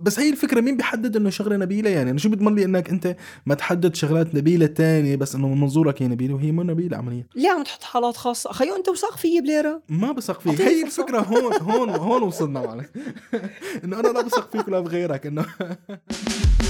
بس 0.00 0.18
هي 0.20 0.30
الفكرة 0.30 0.60
مين 0.60 0.76
بيحدد 0.76 1.16
إنه 1.16 1.30
شغلة 1.30 1.56
نبيلة؟ 1.56 1.90
يعني 1.90 2.10
أنا 2.10 2.18
شو 2.18 2.28
بيضمن 2.28 2.54
لي 2.54 2.64
إنك 2.64 2.90
أنت 2.90 3.16
ما 3.46 3.54
تحدد 3.54 3.94
شغلات 3.94 4.34
نبيلة 4.34 4.66
تانية 4.66 5.16
بس 5.16 5.34
إنه 5.34 5.48
من 5.48 5.60
منظورك 5.60 6.02
هي 6.02 6.08
نبيلة 6.08 6.34
وهي 6.34 6.52
مو 6.52 6.62
نبيلة 6.62 6.96
عمليا. 6.96 7.24
ليه 7.36 7.50
عم 7.50 7.62
تحط 7.62 7.82
حالات 7.82 8.16
خاصة؟ 8.16 8.52
خيو 8.52 8.76
أنت 8.76 8.88
وثاق 8.88 9.16
فيي 9.16 9.40
بليرة. 9.40 9.82
ما 9.88 10.12
بثق 10.12 10.40
فيك. 10.40 10.60
هي. 10.60 10.82
الفكرة 10.84 11.18
هون 11.20 11.52
هون 11.62 11.90
هون 11.90 12.22
وصلنا 12.22 12.60
معك 12.60 12.90
إنه 13.84 14.00
أنا 14.00 14.08
لا 14.08 14.20
بثق 14.22 14.50
فيك 14.52 14.68
ولا 14.68 14.80
بغيرك 14.80 15.26
إنه 15.26 15.46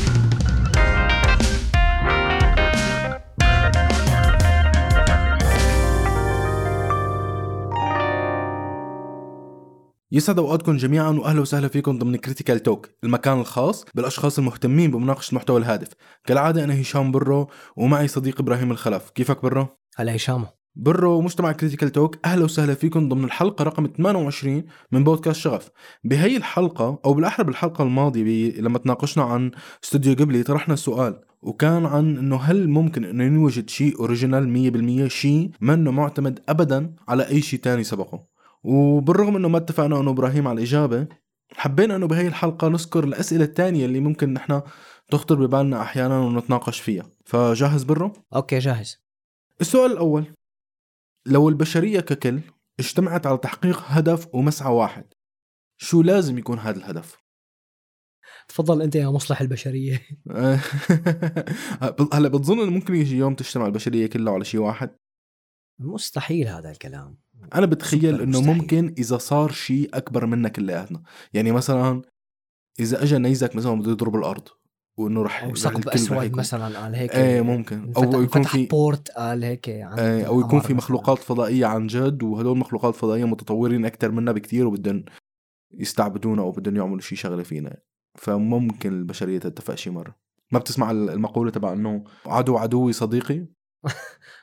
يسعد 10.13 10.39
أوقاتكم 10.39 10.77
جميعا 10.77 11.11
واهلا 11.11 11.41
وسهلا 11.41 11.69
فيكم 11.69 11.99
ضمن 11.99 12.17
Critical 12.17 12.62
Talk 12.62 12.89
المكان 13.05 13.41
الخاص 13.41 13.85
بالأشخاص 13.95 14.39
المهتمين 14.39 14.91
بمناقشة 14.91 15.30
المحتوى 15.30 15.61
الهادف. 15.61 15.89
كالعادة 16.27 16.65
أنا 16.65 16.80
هشام 16.80 17.12
bro 17.12 17.48
ومعي 17.77 18.09
صديقي 18.09 18.43
إبراهيم 18.43 18.70
الخلف. 18.70 19.11
كيفك 19.11 19.43
bro؟ 19.43 19.66
هلا 19.97 20.17
هشام. 20.17 20.47
bro 20.77 21.19
ومجتمع 21.19 21.53
Critical 21.52 21.91
Talk 21.91 22.16
أهلا 22.25 22.45
وسهلا 22.45 22.75
فيكم 22.75 23.09
ضمن 23.09 23.25
الحلقة 23.25 23.62
رقم 23.62 23.87
28 23.97 24.65
من 24.93 25.05
بودكاست 25.05 25.41
شغف. 25.41 25.70
بهي 26.05 26.37
الحلقة 26.37 27.01
أو 27.05 27.15
بالأحرى 27.15 27.47
بالحلقة 27.47 27.84
الماضية 27.84 28.61
لما 28.61 28.79
تناقشنا 28.79 29.25
عن 29.25 29.51
استوديو 29.84 30.15
قبلي 30.15 30.42
طرحنا 30.42 30.77
سؤال 30.77 31.20
وكان 31.42 31.87
عن 31.87 32.17
إنه 32.17 32.37
هل 32.37 32.69
ممكن 32.69 33.05
إنه 33.05 33.25
ينوجد 33.25 33.70
شيء 33.70 34.01
original 34.01 35.07
100% 35.06 35.09
شيء 35.09 35.51
منه 35.61 35.91
معتمد 35.91 36.41
ابدا 36.48 36.95
على 37.09 37.29
أي 37.29 37.41
شيء 37.41 37.61
تاني 37.61 37.84
سبقه؟ 37.84 38.31
وبالرغم 38.64 39.37
إنه 39.37 39.48
ما 39.48 39.59
اتفقنا 39.59 40.00
إنه 40.00 40.10
إبراهيم 40.10 40.48
على 40.48 40.59
الإجابة 40.59 41.09
حبينا 41.52 41.96
إنه 41.96 42.06
بهي 42.06 42.27
الحلقة 42.27 42.69
نذكر 42.69 43.05
الأسئلة 43.05 43.45
الثانية 43.45 43.86
اللي 43.86 44.00
ممكن 44.00 44.33
نحن 44.33 44.62
تخطر 45.10 45.46
ببالنا 45.46 45.83
أحيانا 45.83 46.19
ونتناقش 46.19 46.80
فيها. 46.80 47.11
فجاهز 47.25 47.83
bro؟ 47.83 48.12
okay 48.34 48.59
جاهز. 48.58 49.05
السؤال 49.61 49.92
الأول 49.92 50.34
لو 51.27 51.48
البشرية 51.48 52.00
ككل 52.00 52.41
اجتمعت 52.80 53.27
على 53.27 53.39
تحقيق 53.39 53.83
هدف 53.86 54.34
ومسعى 54.34 54.72
واحد 54.72 55.14
شو 55.80 56.02
لازم 56.02 56.39
يكون 56.39 56.58
هذا 56.58 56.78
الهدف؟ 56.78 57.20
تفضل 58.48 58.83
أنت 58.83 58.95
يا 58.95 59.08
مصلح 59.08 59.41
البشرية. 59.41 60.06
هلا 62.12 62.28
بتظن 62.28 62.61
إنه 62.61 62.70
ممكن 62.70 62.95
يجي 62.95 63.17
يوم 63.17 63.34
تجتمع 63.34 63.67
البشرية 63.67 64.06
كلها 64.06 64.33
على 64.33 64.45
شيء 64.45 64.61
واحد؟ 64.61 64.97
مستحيل 65.78 66.48
هذا 66.48 66.70
الكلام. 66.70 67.19
أنا 67.55 67.66
بتخيل 67.66 68.20
إنه 68.22 68.38
مستحيل. 68.38 68.56
ممكن 68.56 68.94
إذا 68.98 69.19
صار 69.19 69.52
شيء 69.52 69.91
أكبر 69.94 70.27
منا 70.27 70.48
كلياتنا 70.48 71.02
يعني 71.33 71.52
مثلا 71.52 72.02
إذا 72.80 73.02
اجى 73.02 73.19
نيزك 73.19 73.56
مثلا 73.56 73.80
بده 73.80 73.91
يضرب 73.91 74.16
الأرض 74.16 74.48
وإنه 74.98 75.22
رح 75.22 75.42
أو 75.42 75.55
ثقب 75.55 75.88
أسود 75.88 76.36
مثلا 76.36 76.78
قال 76.78 76.94
هيك 76.94 77.14
إيه 77.14 77.41
ممكن. 77.41 77.92
أو 77.96 78.22
يكون 78.22 78.42
فتح 78.42 78.52
في 78.52 78.66
بورت 78.66 79.11
قال 79.11 79.44
هيك 79.44 79.68
آه، 79.68 80.22
أو 80.22 80.41
يكون 80.41 80.61
في 80.61 80.74
مخلوقات 80.74 81.18
فضائية 81.18 81.66
عن 81.66 81.86
جد 81.86 82.22
وهدول 82.22 82.58
مخلوقات 82.58 82.94
فضائية 82.94 83.24
متطورين 83.24 83.84
أكثر 83.84 84.11
منا 84.11 84.33
بكتير 84.33 84.66
وبدهم 84.66 85.05
يستعبدونا 85.74 86.42
أو 86.42 86.50
بدهم 86.50 86.77
يعملوا 86.77 87.00
شيء 87.00 87.18
شغلة 87.18 87.42
فينا. 87.42 87.77
فممكن 88.18 88.92
البشرية 88.92 89.38
تتفق 89.38 89.74
شي 89.74 89.91
مرة. 89.91 90.16
ما 90.52 90.58
بتسمع 90.58 90.91
المقولة 90.91 91.50
تبع 91.50 91.72
إنه 91.72 92.05
عدو 92.27 92.56
عدوي 92.56 92.92
صديقي؟ 92.92 93.34
مثلاً. 93.34 93.59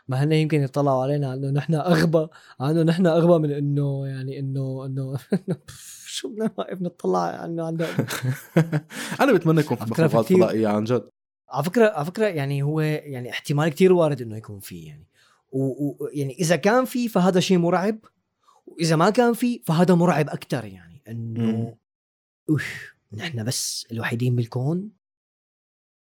ما 0.08 0.24
هن 0.24 0.32
يمكن 0.32 0.62
يطلعوا 0.62 1.04
علينا 1.04 1.34
إنه 1.34 1.50
نحن 1.50 1.74
أغبى 1.76 2.28
إنه 2.62 2.84
نحن 2.84 3.08
أغبى 3.08 3.48
من 3.48 3.52
إنه 3.54 4.08
يعني 4.08 4.40
إنه 4.40 4.86
إنه 4.86 5.18
شو 6.08 6.30
بدنا 6.30 6.52
واقف 6.58 6.82
نطلع 6.82 7.46
انه 7.46 7.66
عندنا 7.66 7.88
أنا 9.22 9.34
بتمنى 9.34 9.60
يكون 9.60 9.78
في 9.78 9.86
في 9.86 9.92
مخلوقات 9.92 10.26
كتير- 10.26 10.38
فضائيه 10.38 10.68
عن 10.68 10.84
جد. 10.84 11.10
على 11.50 11.64
فكرة 11.64 11.90
على 11.90 12.06
فكرة 12.06 12.26
يعني 12.26 12.64
هو 12.64 12.80
يعني 12.82 13.30
احتمال 13.30 13.70
كتير 13.70 13.94
وارد 13.94 14.22
إنه 14.22 14.38
يكون 14.38 14.60
فيه 14.60 14.88
يعني. 14.88 15.08
ويعني 15.52 16.34
إذا 16.40 16.56
كان 16.56 16.86
فيه 16.86 17.08
فهذا 17.08 17.40
شيء 17.40 17.58
مرعب 17.58 18.00
وإذا 18.66 18.96
ما 18.96 19.10
كان 19.10 19.34
فيه 19.34 19.62
فهذا 19.66 19.96
مرعب 19.96 20.30
أكثر 20.30 20.66
يعني. 20.66 21.02
إنه 21.08 21.78
أوف 22.50 22.94
نحن 23.14 23.44
بس 23.44 23.88
الوحيدين 23.92 24.36
بالكون. 24.36 24.90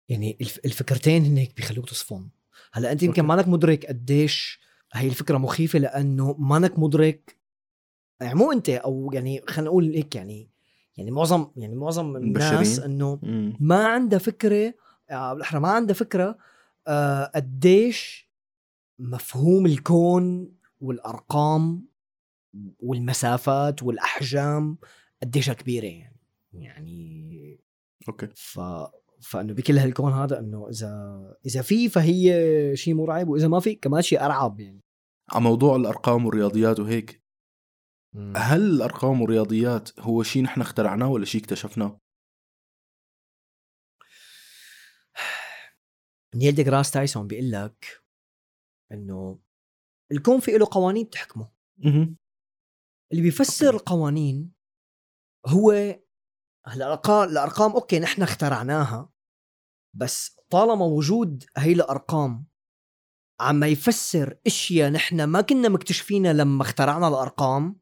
يعني 0.10 0.38
الف- 0.42 0.60
الفكرتين 0.66 1.26
هن 1.26 1.38
هيك 1.38 1.56
بيخلوك 1.56 1.90
تصفن. 1.90 2.30
هلا 2.74 2.92
أنت 2.92 3.04
يمكن. 3.04 3.26
مانك 3.26 3.48
مدرك 3.48 3.86
قديش 3.86 4.60
هي 4.94 5.08
الفكرة 5.08 5.38
مخيفة 5.38 5.80
لأنه 5.80 6.36
مانك 6.40 6.80
مدرك 6.80 7.38
يعني 8.22 8.36
مو 8.36 8.52
أنت 8.52 8.70
أو 8.70 9.10
يعني 9.14 9.42
خلينا 9.48 9.70
نقول 9.70 9.94
هيك 9.94 10.16
يعني 10.16 10.50
يعني 10.98 11.12
معظم 11.12 11.52
يعني 11.58 11.76
معظم 11.76 12.16
الناس. 12.16 12.80
إنه. 12.80 13.20
ما 13.60 13.88
عندها 13.88 14.20
فكرة 14.20 14.74
آه، 15.10 15.34
بالأحرى 15.34 15.60
ما 15.60 15.70
عندها 15.70 15.96
فكرة 15.96 16.38
آه، 16.88 17.32
قديش 17.36 18.30
مفهوم 19.00 19.66
الكون 19.66 20.52
والأرقام 20.82 21.88
والمسافات 22.80 23.84
والأحجام 23.84 24.78
قديشها 25.24 25.54
كبيرة 25.54 25.86
يعني 25.86 26.20
يعني 26.54 27.60
okay 28.08 28.28
ف 28.36 28.60
فإنه 29.22 29.54
بكل 29.54 29.78
هالكون 29.78 30.14
هذا 30.14 30.40
إنه 30.40 30.70
إذا 30.70 31.22
إذا 31.46 31.62
في 31.62 31.90
فهي 31.90 32.32
شيء 32.76 32.94
مرعب 32.94 33.28
وإذا 33.28 33.48
ما 33.48 33.60
في 33.60 33.76
كمان 33.76 34.02
شيء 34.02 34.22
أرعب 34.22 34.60
يعني 34.60 34.82
على 35.30 35.44
موضوع 35.44 35.76
الأرقام 35.76 36.26
والرياضيات 36.26 36.80
وهيك 36.80 37.24
هل 38.36 38.62
الأرقام 38.62 39.22
والرياضيات 39.22 40.00
هو 40.00 40.24
شيء 40.24 40.44
نحن 40.44 40.62
اخترعناه 40.62 41.10
ولا 41.10 41.26
شيء 41.26 41.42
اكتشفناه؟ 41.42 42.00
نيل 46.36 46.56
ديغراس 46.56 46.92
تايسون 46.92 47.28
بيقول 47.28 47.52
لك 47.52 48.04
إنه 48.92 49.40
الكون 50.12 50.40
في 50.40 50.52
له 50.52 50.68
قوانين 50.72 51.06
بتحكمه. 51.06 51.52
اللي 53.12 53.24
بيفسر 53.24 53.76
القوانين 53.76 54.54
هو 55.46 56.00
هلا 56.70 56.86
الارقام 56.86 57.30
الأرقام 57.30 57.72
أوكي 57.72 58.00
نحن 58.00 58.22
اخترعناها. 58.24 59.10
بس 59.94 60.40
طالما 60.50 60.86
وجود 60.86 61.44
هي 61.58 61.72
الأرقام 61.74 62.46
عم 63.40 63.64
يفسر 63.64 64.38
إشياء 64.48 64.90
نحن 64.92 65.24
ما 65.24 65.42
كنا 65.42 65.70
مكتشفينها 65.70 66.34
لما 66.34 66.62
اخترعنا 66.62 67.08
الأرقام 67.08 67.80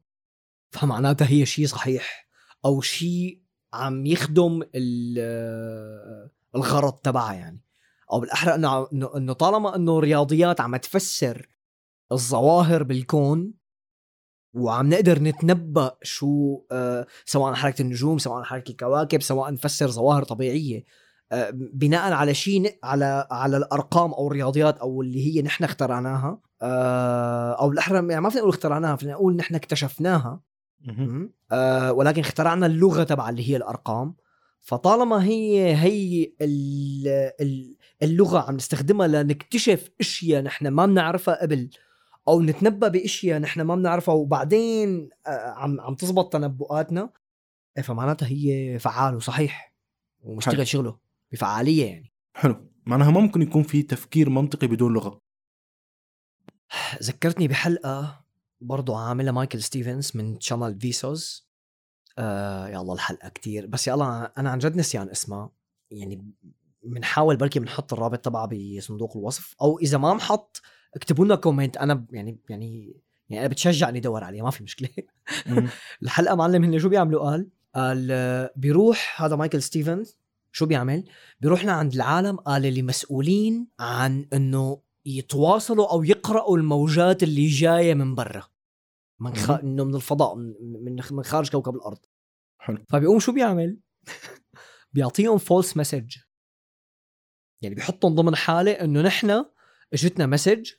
فمعناتها 0.70 1.30
هي 1.30 1.46
شيء 1.46 1.66
صحيح 1.66 2.28
أو 2.64 2.80
شيء 2.80 3.42
عم 3.72 4.06
يخدم 4.06 4.62
ال- 4.74 6.28
الغرض 6.56 6.92
تبعها 6.92 7.32
يعني. 7.32 7.62
أو 8.12 8.20
بالأحرى 8.20 8.54
انه 8.54 8.88
إنه 9.16 9.32
طالما 9.32 9.76
إنه 9.76 10.00
رياضيات 10.00 10.60
عم 10.60 10.76
تفسر 10.76 11.48
الظواهر 12.12 12.82
بالكون 12.82 13.54
وعم 14.54 14.88
نقدر 14.88 15.22
نتنبأ 15.22 15.90
شو 16.02 16.62
آه 16.72 17.06
سواء 17.24 17.54
حركة 17.54 17.82
النجوم 17.82 18.18
سواء 18.18 18.42
حركة 18.42 18.70
الكواكب 18.70 19.22
سواء 19.22 19.52
نفسر 19.52 19.88
ظواهر 19.88 20.24
طبيعية. 20.24 20.84
آه 21.32 21.50
بناء 21.52 22.12
على 22.12 22.34
شيء 22.34 22.78
على 22.84 23.26
على 23.30 23.56
الأرقام 23.56 24.12
أو 24.12 24.26
الرياضيات 24.26 24.78
أو 24.78 25.02
اللي 25.02 25.26
هي 25.26 25.42
نحن 25.42 25.64
اخترعناها 25.64 26.40
آه 26.62 27.52
أو 27.52 27.68
بالاحرى 27.68 27.96
يعني 27.96 28.20
ما 28.20 28.28
فينا 28.30 28.40
نقول 28.40 28.52
اخترعناها 28.52 28.96
فينا 28.96 29.12
نقول 29.12 29.36
نحن 29.36 29.54
اكتشفناها. 29.54 30.40
ولكن 31.90 32.20
اخترعنا 32.20 32.66
اللغة 32.66 33.02
تبع 33.02 33.28
اللي 33.28 33.50
هي 33.50 33.56
الأرقام. 33.56 34.14
فطالما 34.60 35.24
هي 35.24 35.74
هي 35.76 36.32
ال- 36.40 37.32
ال- 37.40 37.76
اللغة 38.02 38.38
عم 38.38 38.56
نستخدمها 38.56 39.06
لنكتشف 39.08 39.90
أشياء 40.00 40.42
نحن 40.42 40.68
ما 40.68 40.86
بنعرفها 40.86 41.42
قبل 41.42 41.70
أو 42.28 42.42
نتنبأ 42.42 42.88
بإشياء 42.88 43.38
نحن 43.38 43.60
ما 43.60 43.74
بنعرفها 43.74 44.14
وبعدين 44.14 45.10
آه، 45.26 45.30
عم 45.30 45.80
عم 45.80 45.94
تزبط 45.94 46.32
تنبؤاتنا 46.32 47.10
إيه، 47.76 47.82
فمعناتها 47.82 48.28
هي 48.28 48.78
فعال 48.78 49.16
وصحيح. 49.16 49.74
ومشتغل 50.20 50.66
شغله 50.66 50.98
بفعالية 51.32 51.86
يعني. 51.86 52.12
حلو. 52.34 52.68
معناها 52.86 53.10
ما 53.10 53.20
ممكن 53.20 53.42
يكون 53.42 53.62
في 53.62 53.82
تفكير 53.82 54.30
منطقي 54.30 54.66
بدون 54.66 54.92
لغة. 54.92 55.20
ذكرتني 57.02 57.48
بحلقة 57.48 58.24
برضو 58.60 58.94
عاملها 58.94 59.32
مايكل 59.32 59.62
ستيفنز 59.62 60.12
من 60.14 60.40
channel 60.40 60.80
Vsauce 60.80 61.48
آه 62.18 62.68
يا 62.68 62.80
الله 62.80 62.94
الحلقة 62.94 63.28
كتير. 63.28 63.66
بس 63.66 63.88
يا 63.88 63.94
الله 63.94 64.24
أنا 64.38 64.50
عن 64.50 64.58
جد 64.58 64.76
نسيان 64.76 65.10
اسمها. 65.10 65.50
يعني 65.90 66.32
بنحاول 66.82 67.36
بركي 67.36 67.60
بنحط 67.60 67.92
الرابط 67.92 68.18
تبعها 68.18 68.46
بصندوق 68.46 69.16
الوصف 69.16 69.54
أو 69.62 69.78
إذا 69.78 69.98
ما 69.98 70.14
محط 70.14 70.62
اكتبوا 70.96 71.24
لنا 71.24 71.34
comment. 71.34 71.76
أنا 71.76 72.06
يعني 72.10 72.38
يعني 72.48 72.96
يعني 73.28 73.40
أنا 73.40 73.48
بتشجعني 73.48 73.98
أدور 73.98 74.24
عليها 74.24 74.42
ما 74.42 74.50
في 74.50 74.62
مشكلة. 74.62 74.88
الحلقة 76.02 76.34
معلم 76.34 76.64
هن 76.64 76.78
شو 76.78 76.88
بيعملوا؟ 76.88 77.30
قال 77.30 77.48
قال 77.74 78.08
آه، 78.10 78.52
بيروح 78.56 79.22
هذا 79.22 79.36
مايكل 79.36 79.62
ستيفنز 79.62 80.18
شو 80.52 80.66
بيعمل؟ 80.66 81.04
بيروح 81.40 81.64
لعند 81.64 81.94
العالم 81.94 82.36
قال 82.36 82.66
اللي 82.66 82.82
مسؤولين 82.82 83.68
عن 83.80 84.26
إنه 84.32 84.82
يتواصلوا 85.06 85.92
أو 85.92 86.04
يقرأوا 86.04 86.56
الموجات 86.56 87.22
اللي 87.22 87.46
جاية 87.46 87.94
من 87.94 88.14
برا. 88.14 88.42
من 89.20 89.34
خ... 89.34 89.50
إنه 89.50 89.84
من 89.84 89.94
الفضاء 89.94 90.34
من 90.34 90.54
من 90.84 91.02
من 91.10 91.22
خارج 91.22 91.50
كوكب 91.50 91.74
الأرض. 91.74 91.98
حلو. 92.58 92.78
فبيقوم 92.88 93.18
شو 93.18 93.32
بيعمل؟ 93.32 93.78
بيعطيهم 94.92 95.38
false 95.38 95.76
message 95.76 96.16
يعني 97.62 97.74
بيحطهم 97.74 98.14
ضمن 98.14 98.36
حالة 98.36 98.72
إنه 98.72 99.02
نحن 99.02 99.44
اجتنا 99.92 100.26
message 100.26 100.70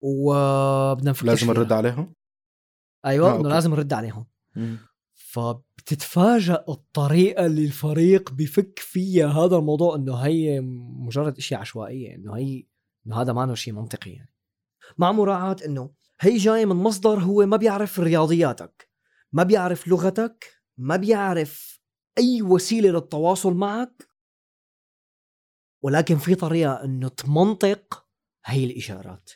وبدنا 0.00 1.10
نفكر 1.10 1.26
لازم. 1.26 1.46
نرد 1.46 1.72
عليها 1.72 2.12
أيوه 3.06 3.36
انه. 3.36 3.48
لازم 3.48 3.70
نرد 3.70 3.92
عليهم 3.92 4.26
مم. 4.56 4.78
فبتتفاجأ 5.14 6.64
الطريقة 6.68 7.46
اللي 7.46 7.64
الفريق 7.64 8.32
بفك 8.32 8.78
فيها 8.78 9.28
هذا 9.28 9.56
الموضوع 9.56 9.96
إنه 9.96 10.14
هي 10.14 10.60
مجرد 10.60 11.36
اشياء 11.36 11.60
عشوائية 11.60 12.14
إنه 12.14 12.36
هي 12.36 12.66
إنه 13.06 13.20
هذا 13.20 13.32
ما 13.32 13.54
شيء 13.54 13.74
منطقي 13.74 14.10
يعني 14.10 14.32
مع 14.98 15.12
مراعاة 15.12 15.56
إنه 15.66 15.90
هي 16.20 16.36
جاي 16.36 16.66
من 16.66 16.76
مصدر 16.76 17.18
هو 17.18 17.46
ما 17.46 17.56
بيعرف 17.56 18.00
رياضياتك 18.00 18.90
ما 19.32 19.42
بيعرف 19.42 19.88
لغتك 19.88 20.62
ما 20.78 20.96
بيعرف 20.96 21.80
أي 22.18 22.42
وسيلة 22.42 22.90
للتواصل 22.90 23.54
معك 23.54 24.08
ولكن 25.82 26.16
في 26.16 26.34
طريقة 26.34 26.84
إنه 26.84 27.08
تمنطق 27.08 28.07
هي 28.48 28.64
الإشارات. 28.64 29.30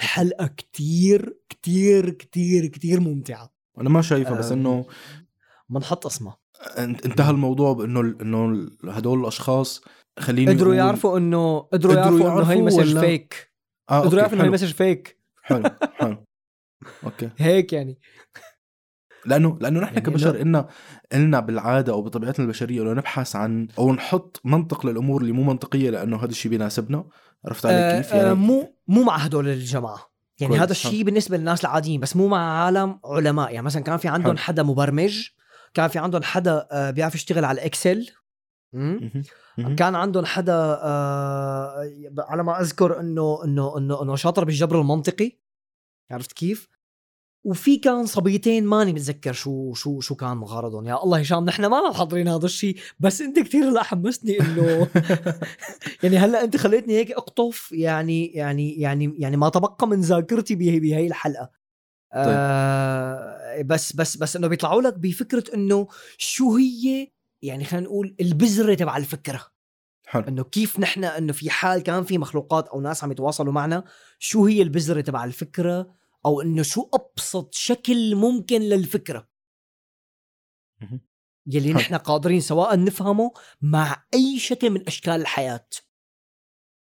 الحلقة 0.00 0.46
كتير 0.46 1.38
كتير 1.48 2.10
كتير 2.10 2.66
كتير 2.66 3.00
ممتعة. 3.00 3.54
أنا 3.80 3.88
ما 3.88 4.02
شايفها 4.02 4.38
بس 4.38 4.50
آه، 4.50 4.54
إنه 4.54 4.84
بنحط 5.68 6.06
اسمها. 6.06 6.38
انت- 6.78 7.06
انتهى 7.06 7.30
الموضوع 7.30 7.72
بإنه 7.72 8.00
إنه 8.00 8.70
هدول 8.84 9.20
الأشخاص 9.20 9.80
خليني 10.18 10.52
قدروا 10.52 10.74
يعرفوا 10.74 11.18
إنه 11.18 11.58
قدروا 11.58 11.94
قدروا 12.04 12.18
يعرفوا 12.20 12.40
إنه 12.42 12.50
هي 12.50 12.58
يعرفوا 12.58 12.66
مسج 12.80 12.90
ولا- 12.92 13.00
فيك 13.00 13.52
آه 13.90 14.00
قدروا 14.00 14.18
يعرفوا 14.20 14.34
إنه 14.36 14.42
هي 14.42 14.46
حلو. 14.46 14.54
message 14.54 14.72
fake 14.72 15.18
حلو 15.42 15.70
حلو. 15.98 16.24
okay. 17.04 17.30
هيك 17.38 17.72
يعني. 17.72 17.98
لأنه 19.26 19.58
لأنه 19.60 19.80
نحن 19.80 19.94
يعني 19.94 20.06
كبشر 20.06 20.34
إلنا 20.34 20.66
إلنا 21.12 21.40
بالعادة 21.40 21.92
أو 21.92 22.02
بطبيعتنا 22.02 22.44
البشرية 22.44 22.82
إنه 22.82 22.92
نبحث 22.92 23.36
عن 23.36 23.68
أو 23.78 23.92
نحط 23.92 24.40
منطق 24.44 24.86
للأمور 24.86 25.20
اللي 25.20 25.32
مو 25.32 25.42
منطقية 25.42 25.90
لأنه 25.90 26.16
هذا 26.16 26.30
الشيء 26.30 26.50
بيناسبنا 26.50 27.04
عرفت 27.44 27.66
علي 27.66 27.74
آه 27.76 28.00
كيف؟ 28.00 28.12
يعني 28.12 28.30
آه 28.30 28.34
مو 28.34 28.74
مو 28.88 29.02
مع 29.02 29.16
هدول 29.16 29.48
الجماعة 29.48 30.10
يعني 30.40 30.58
هذا 30.58 30.70
الشيء 30.70 31.04
بالنسبة 31.04 31.36
للناس 31.36 31.60
العاديين 31.60 32.00
بس 32.00 32.16
مو 32.16 32.28
مع 32.28 32.64
عالم 32.64 33.00
علماء 33.04 33.52
يعني 33.52 33.66
مثلا 33.66 33.82
كان 33.82 33.96
في 33.96 34.08
عندهم. 34.08 34.36
حدا 34.36 34.62
مبرمج 34.62 35.28
كان 35.74 35.88
في 35.88 35.98
عندهم 35.98 36.22
حدا 36.22 36.68
آه 36.72 36.90
بيعرف 36.90 37.14
يشتغل 37.14 37.44
على 37.44 37.60
الاكسل. 37.60 38.10
كان 39.76 39.94
عندهم 39.94 40.24
حدا 40.24 40.78
آه 40.82 41.90
على 42.18 42.42
ما 42.42 42.60
أذكر 42.60 43.00
إنه 43.00 43.44
إنه 43.44 43.78
إنه 43.78 44.02
إنه 44.02 44.16
شاطر 44.16 44.44
بالجبر 44.44 44.80
المنطقي 44.80 45.38
عرفت 46.10 46.32
كيف؟ 46.32 46.68
وفي 47.44 47.76
كان 47.76 48.06
صبيتين 48.06 48.64
ماني 48.66 48.92
متذكر 48.92 49.32
شو 49.32 49.74
شو 49.74 50.00
شو 50.00 50.14
كان 50.14 50.38
غرضهم 50.42 50.86
يا 50.86 51.02
الله 51.02 51.18
هشام 51.18 51.44
نحن 51.44 51.66
ما 51.66 51.88
محضرين 51.90 52.28
هذا 52.28 52.46
الشيء 52.46 52.76
بس 53.00 53.20
انت 53.20 53.38
كثير 53.38 53.68
هلا 53.68 53.82
حمسني 53.82 54.40
إنه 54.40 54.88
يعني 56.02 56.18
هلأ 56.18 56.44
انت 56.44 56.56
خليتني 56.56 56.94
هيك 56.94 57.12
أقطف 57.12 57.72
يعني 57.72 58.26
يعني 58.26 58.80
يعني 58.80 59.14
يعني 59.18 59.36
ما 59.36 59.48
تبقى 59.48 59.88
من 59.88 60.00
ذاكرتي 60.00 60.54
بهي 60.54 60.80
بهي 60.80 61.06
الحلقة. 61.06 61.50
آه 62.12 63.62
بس 63.62 63.96
بس 63.96 64.16
بس 64.16 64.36
إنه 64.36 64.46
بيطلعوا 64.48 64.82
لك 64.82 64.98
بفكرة 64.98 65.44
إنه 65.54 65.88
شو 66.18 66.56
هي 66.56 67.08
يعني 67.42 67.64
خلينا 67.64 67.86
نقول 67.86 68.16
البذرة 68.20 68.74
تبع 68.74 68.96
الفكرة. 68.96 69.46
حلو. 70.06 70.24
إنه 70.28 70.44
كيف 70.44 70.80
نحن 70.80 71.04
إنه 71.04 71.32
في 71.32 71.50
حال 71.50 71.82
كان 71.82 72.04
في 72.04 72.18
مخلوقات 72.18 72.68
أو 72.68 72.80
ناس 72.80 73.04
عم 73.04 73.12
يتواصلوا 73.12 73.52
معنا 73.52 73.84
شو 74.18 74.46
هي 74.46 74.62
البذرة 74.62 75.00
تبع 75.00 75.24
الفكرة؟ 75.24 75.99
أو 76.26 76.40
إنه 76.40 76.62
شو 76.62 76.88
أبسط 76.94 77.54
شكل 77.54 78.14
ممكن 78.14 78.60
للفكرة. 78.60 79.28
يلي. 81.46 81.72
نحن 81.72 81.94
قادرين 81.94 82.40
سواء 82.40 82.84
نفهمه 82.84 83.32
مع 83.62 84.06
أي 84.14 84.38
شكل 84.38 84.70
من 84.70 84.86
أشكال 84.86 85.12
الحياة 85.12 85.68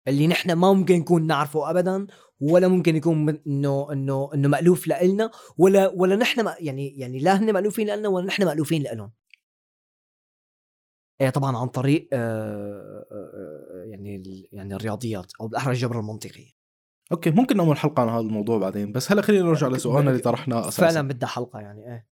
اللي 0.08 0.26
نحن 0.26 0.52
ما 0.52 0.72
ممكن 0.72 0.98
نكون 0.98 1.26
نعرفه 1.26 1.70
ابدا 1.70 2.06
ولا 2.40 2.68
ممكن 2.68 2.96
يكون 2.96 3.28
إنه 3.46 3.92
إنه 3.92 4.30
إنه 4.34 4.48
مألوف 4.48 4.88
لنا 4.88 5.30
ولا 5.58 5.88
ولا 5.88 6.16
نحن 6.16 6.52
يعني 6.60 6.98
يعني 6.98 7.18
لا 7.18 7.38
هن 7.38 7.52
مألوفين 7.52 7.90
لنا 7.90 8.08
ولا 8.08 8.26
نحن 8.26 8.44
مألوفين 8.44 8.82
لهم 8.82 9.12
إيه 11.20 11.30
طبعا 11.30 11.56
عن 11.56 11.68
طريق 11.68 12.08
آه 12.12 13.06
آه 13.12 13.30
آه، 13.34 13.84
يعني 13.84 14.22
يعني 14.52 14.74
الرياضيات 14.74 15.32
أو 15.40 15.48
بالاحرى 15.48 15.72
الجبر 15.72 16.00
المنطقي 16.00 16.54
أوكي 17.12 17.30
ممكن 17.30 17.56
نعمل 17.56 17.76
حلقة 17.76 18.00
عن 18.00 18.08
هذا 18.08 18.20
الموضوع 18.20 18.58
بعدين 18.58 18.92
بس 18.92 19.12
هلأ 19.12 19.22
خلينا 19.22 19.44
نرجع 19.44 19.68
لسؤالنا 19.68 20.10
اللي 20.10 20.22
طرحناه 20.22 20.68
أساسا. 20.68 20.82
فعلا 20.82 21.08
بدها 21.08 21.28
حلقة 21.28 21.60
يعني 21.60 21.92
إيه. 21.92 22.06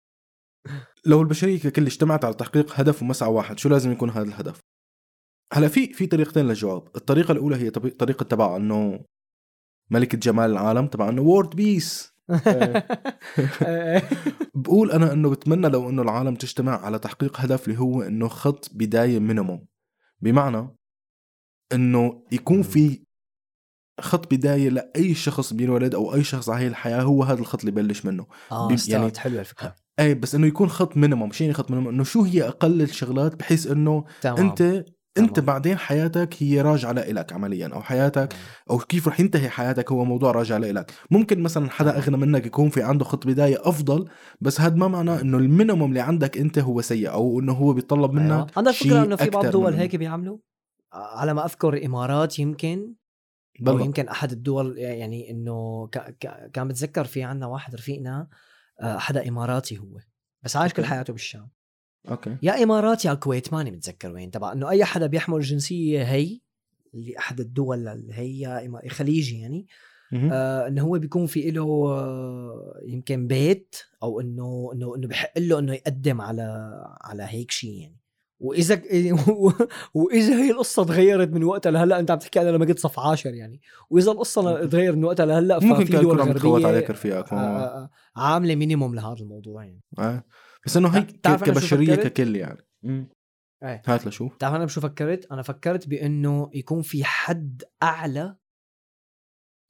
لو 1.07 1.21
البشرية 1.21 1.59
ككل 1.59 1.87
اجتمعت 1.87 2.25
على 2.25 2.35
تحقيق 2.35 2.81
هدف 2.81 3.03
ومسعى 3.03 3.31
واحد 3.31 3.59
شو 3.59 3.69
لازم 3.69 3.93
يكون 3.93 4.11
هذا 4.11 4.23
الهدف؟ 4.23 4.61
هلأ 5.53 5.69
في 5.69 5.93
في 5.93 6.07
طريقتين 6.07 6.49
للجواب. 6.49 6.89
الطريقة 6.97 7.33
الأولى 7.33 7.57
هي 7.57 7.71
طريقة 7.71 8.25
تبع 8.25 8.57
إنه 8.57 9.05
ملكة 9.91 10.19
جمال 10.19 10.51
العالم 10.51 10.87
تبع 10.87 11.09
إنه 11.09 11.23
world 11.23 11.57
peace 11.57 12.13
إيه. 12.47 12.89
بقول 14.55 14.91
أنا 14.91 15.13
إنه 15.13 15.31
بتمنى 15.31 15.69
لو 15.69 15.91
إنه 15.91 16.03
العالم 16.03 16.35
تجتمع 16.35 16.85
على 16.85 16.99
تحقيق 16.99 17.41
هدف 17.41 17.69
اللي 17.69 17.81
هو 17.81 18.03
إنه 18.03 18.29
خط 18.29 18.71
بداية 18.75 19.19
minimum 19.19 19.67
بمعنى 20.21 20.77
إنه 21.73 22.25
يكون 22.33 22.63
في 22.63 23.05
خط 24.03 24.35
بداية 24.35 24.69
لأي 24.69 25.15
شخص 25.15 25.53
بينولد 25.53 25.95
أو 25.95 26.15
أي 26.15 26.25
شخص 26.25 26.49
على 26.49 26.65
هي 26.65 26.69
الحياة 26.69 27.03
هو 27.03 27.23
هذا 27.25 27.41
الخط 27.41 27.61
اللي 27.61 27.71
بلش 27.71 28.05
منه. 28.05 28.27
آه 28.53 28.69
بي- 28.69 28.77
يعني 28.89 29.13
حلوة 29.19 29.41
الفكرة. 29.41 29.75
اي 30.01 30.15
بس 30.15 30.35
إنه 30.35 30.47
يكون 30.47 30.69
خط 30.69 30.97
minimum 30.97 31.33
شيء 31.33 31.45
يعني 31.47 31.55
خط 31.59 31.71
minimum 31.71 31.95
إنه 31.95 32.05
شو 32.05 32.23
هي 32.23 32.49
أقل 32.49 32.83
الشغلات؟ 32.83 33.35
بحيث 33.35 33.67
إنه 33.67 34.05
تمام. 34.21 34.37
انت 34.39 34.85
أنت 35.19 35.37
تمام. 35.37 35.47
بعدين 35.47 35.79
حياتك 35.79 36.35
هي 36.39 36.61
راجعة 36.61 36.93
لإلك 36.93 37.33
عمليا 37.33 37.67
أو 37.69 37.83
حياتك 37.83 38.35
أو 38.71 38.79
كيف 38.79 39.09
رح 39.09 39.21
ينتهي 39.21 39.49
حياتك 39.49 39.93
هو 39.93 40.05
موضوع 40.05 40.31
راجع 40.31 40.57
لإلك. 40.57 40.93
ممكن 41.11 41.43
مثلا 41.43 41.71
حدا 41.71 41.99
أغنى 41.99 42.17
منك 42.17 42.47
يكون 42.47 42.69
في 42.71 42.83
عنده 42.83 43.05
خط 43.05 43.27
بداية 43.27 43.57
أفضل 43.61 44.09
بس 44.41 44.61
هذا 44.61 44.75
ما 44.75 44.89
معناه 44.89 45.21
إنه 45.21 45.39
المينيموم 45.39 45.89
اللي 45.89 46.01
عندك 46.01 46.39
أنت 46.39 46.59
هو 46.59 46.81
سيء 46.81 47.11
أو 47.13 47.41
إنه 47.41 47.53
هو 47.53 47.73
بيطلب 47.73 48.13
منك 48.13 48.31
أيوة. 48.33 48.47
عندك 48.57 48.71
شيء 48.73 48.91
فكره 48.91 49.05
إنه 49.05 49.17
في 49.17 49.31
بعض 49.31 49.45
الدول 49.45 49.75
هيك 49.75 49.97
بيعملوا. 49.97 50.39
آه، 50.95 51.19
على 51.19 51.35
ما 51.35 51.45
أذكر 51.47 51.75
الامارات 51.75 52.39
يمكن 52.39 52.95
أو 53.69 53.73
بالله 53.73 53.87
يمكن 53.87 54.09
أحد 54.09 54.33
الدول 54.33 54.79
يعني 54.79 55.31
إنه 55.31 55.87
كان 56.53 56.69
بتذكر 56.69 57.05
في 57.05 57.23
عنا 57.23 57.47
واحد 57.47 57.75
رفيقنا 57.75 58.29
آه، 58.81 58.99
حدا 58.99 59.29
إماراتي 59.29 59.79
هو 59.79 59.99
بس 60.43 60.57
عايش 60.57 60.73
كل. 60.73 60.85
حياته 60.85 61.13
بالشام. 61.13 61.49
أوكي. 62.11 62.37
يا 62.43 62.63
امارات 62.63 63.05
يا 63.05 63.13
الكويت 63.13 63.53
ماني 63.53 63.71
متذكر 63.71 64.13
وين. 64.13 64.31
تبع 64.31 64.53
إنه 64.53 64.71
أي 64.71 64.85
حدا 64.85 65.07
بيحمل 65.07 65.37
الجنسيه 65.37 66.03
هي 66.03 66.41
اللي 66.95 67.19
أحد 67.19 67.41
الدول 67.41 67.89
اللي 67.89 68.15
هي 68.15 68.71
خليجي 68.89 69.41
يعني. 69.41 69.67
آه 70.33 70.69
إنه 70.69 70.83
هو 70.83 70.99
بيكون 70.99 71.27
في 71.27 71.51
له 71.51 71.63
آه 71.91 72.81
يمكن 72.87 73.27
بيت 73.27 73.77
أو 74.03 74.21
إنه 74.21 74.71
إنه 74.75 74.97
إنه 74.97 75.09
بحق 75.09 75.39
له 75.39 75.59
إنه 75.59 75.73
يقدم 75.75 76.21
على 76.21 76.73
على 77.01 77.23
هيك 77.23 77.51
شيء 77.51 77.81
يعني. 77.81 78.02
وإذا 78.43 78.83
وإذا 79.95 80.35
هي 80.35 80.51
القصة 80.51 80.85
تغيرت 80.85 81.29
من 81.29 81.45
وقتها 81.45 81.71
لهلأ 81.71 81.99
أنت 81.99 82.11
عم 82.11 82.19
تحكي 82.19 82.41
أنا 82.41 82.51
لما 82.51 82.65
كنت 82.65 82.79
صف 82.79 82.99
عاشر 82.99 83.35
يعني 83.35 83.61
وإذا 83.91 84.13
القصة 84.13 84.67
تغير 84.67 84.97
من 84.97 85.05
وقتها 85.05 85.27
لهلأ 85.27 85.59
ممكن 85.59 85.85
كان 85.85 86.03
دول 86.03 86.35
تخوت 86.35 86.65
عليك 86.65 86.83
غربيه 86.83 86.95
رفيقك 86.95 87.33
آه، 87.33 87.37
آه، 87.37 87.83
آه، 87.83 87.91
عاملة 88.17 88.55
مينيموم 88.55 88.95
لهذا 88.95 89.21
الموضوع 89.21 89.65
يعني 89.65 89.83
آه. 89.99 90.25
بس 90.67 90.77
إنه 90.77 90.89
هيك 90.89 91.11
كبشرية؟ 91.21 91.95
ككل 91.95 92.37
يعني 92.37 92.67
مم. 92.83 93.09
إيه. 93.63 93.83
هات 93.87 94.07
لشوف 94.07 94.35
بتعرف 94.35 94.55
أنا 94.55 94.65
بشو 94.65 94.81
فكرت؟ 94.81 95.33
أنا 95.33 95.43
فكرت 95.43 95.89
بإنه 95.89 96.51
يكون 96.55 96.83
في 96.83 97.05
حد 97.05 97.63
أعلى 97.83 98.37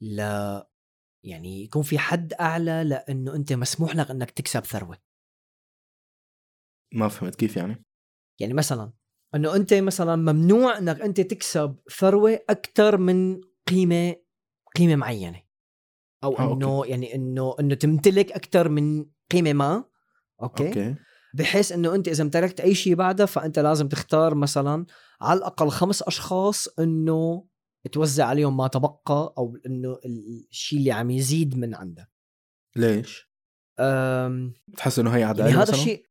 ل 0.01 0.19
يعني 1.25 1.63
يكون 1.63 1.81
في 1.81 1.99
حد 1.99 2.33
أعلى 2.33 2.83
لإنه 2.83 3.35
أنت 3.35 3.53
مسموح 3.53 3.95
لك 3.95 4.11
إنك 4.11 4.31
تكسب 4.31 4.65
ثروة، 4.65 4.97
ما 6.93 7.07
فهمت 7.07 7.35
كيف 7.35 7.57
يعني 7.57 7.83
يعني 8.43 8.53
مثلا 8.53 8.91
إنه 9.35 9.55
أنت 9.55 9.73
مثلا 9.73 10.15
ممنوع 10.15 10.77
إنك 10.77 11.01
أنت 11.01 11.21
تكسب 11.21 11.75
ثروة 11.99 12.39
أكثر 12.49 12.97
من 12.97 13.41
قيمة 13.67 14.15
قيمة 14.75 14.95
معينة 14.95 15.41
أو 16.23 16.37
آه، 16.37 16.53
إنه 16.53 16.85
يعني 16.85 17.15
إنه 17.15 17.55
إنه 17.59 17.75
تمتلك 17.75 18.31
أكثر 18.31 18.69
من 18.69 19.05
قيمة 19.31 19.53
ما 19.53 19.85
okay, 20.43 20.67
okay. 20.67 20.95
بحيث 21.33 21.71
إنه 21.71 21.95
أنت 21.95 22.07
إذا 22.07 22.23
امتلكت 22.23 22.59
أي 22.59 22.75
شيء 22.75 22.95
بعدها 22.95 23.25
فأنت 23.25 23.59
لازم 23.59 23.87
تختار 23.87 24.35
مثلا 24.35 24.85
على 25.21 25.37
الأقل 25.37 25.69
خمس 25.69 26.03
أشخاص 26.03 26.67
إنه 26.79 27.47
توزع 27.91 28.25
عليهم 28.25 28.57
ما 28.57 28.67
تبقى 28.67 29.33
أو 29.37 29.57
إنه 29.65 29.99
الشيء 30.51 30.79
اللي 30.79 30.91
عم 30.91 31.11
يزيد 31.11 31.57
من 31.57 31.75
عندك 31.75 32.11
ليش؟ 32.75 33.33
أم 33.79 34.53
بتحس 34.67 34.99
إنه 34.99 35.15
هي 35.15 35.23
عدالة 35.23 35.49
يعني 35.49 35.61
هذا؟ 35.61 35.73
الشيء 35.73 36.05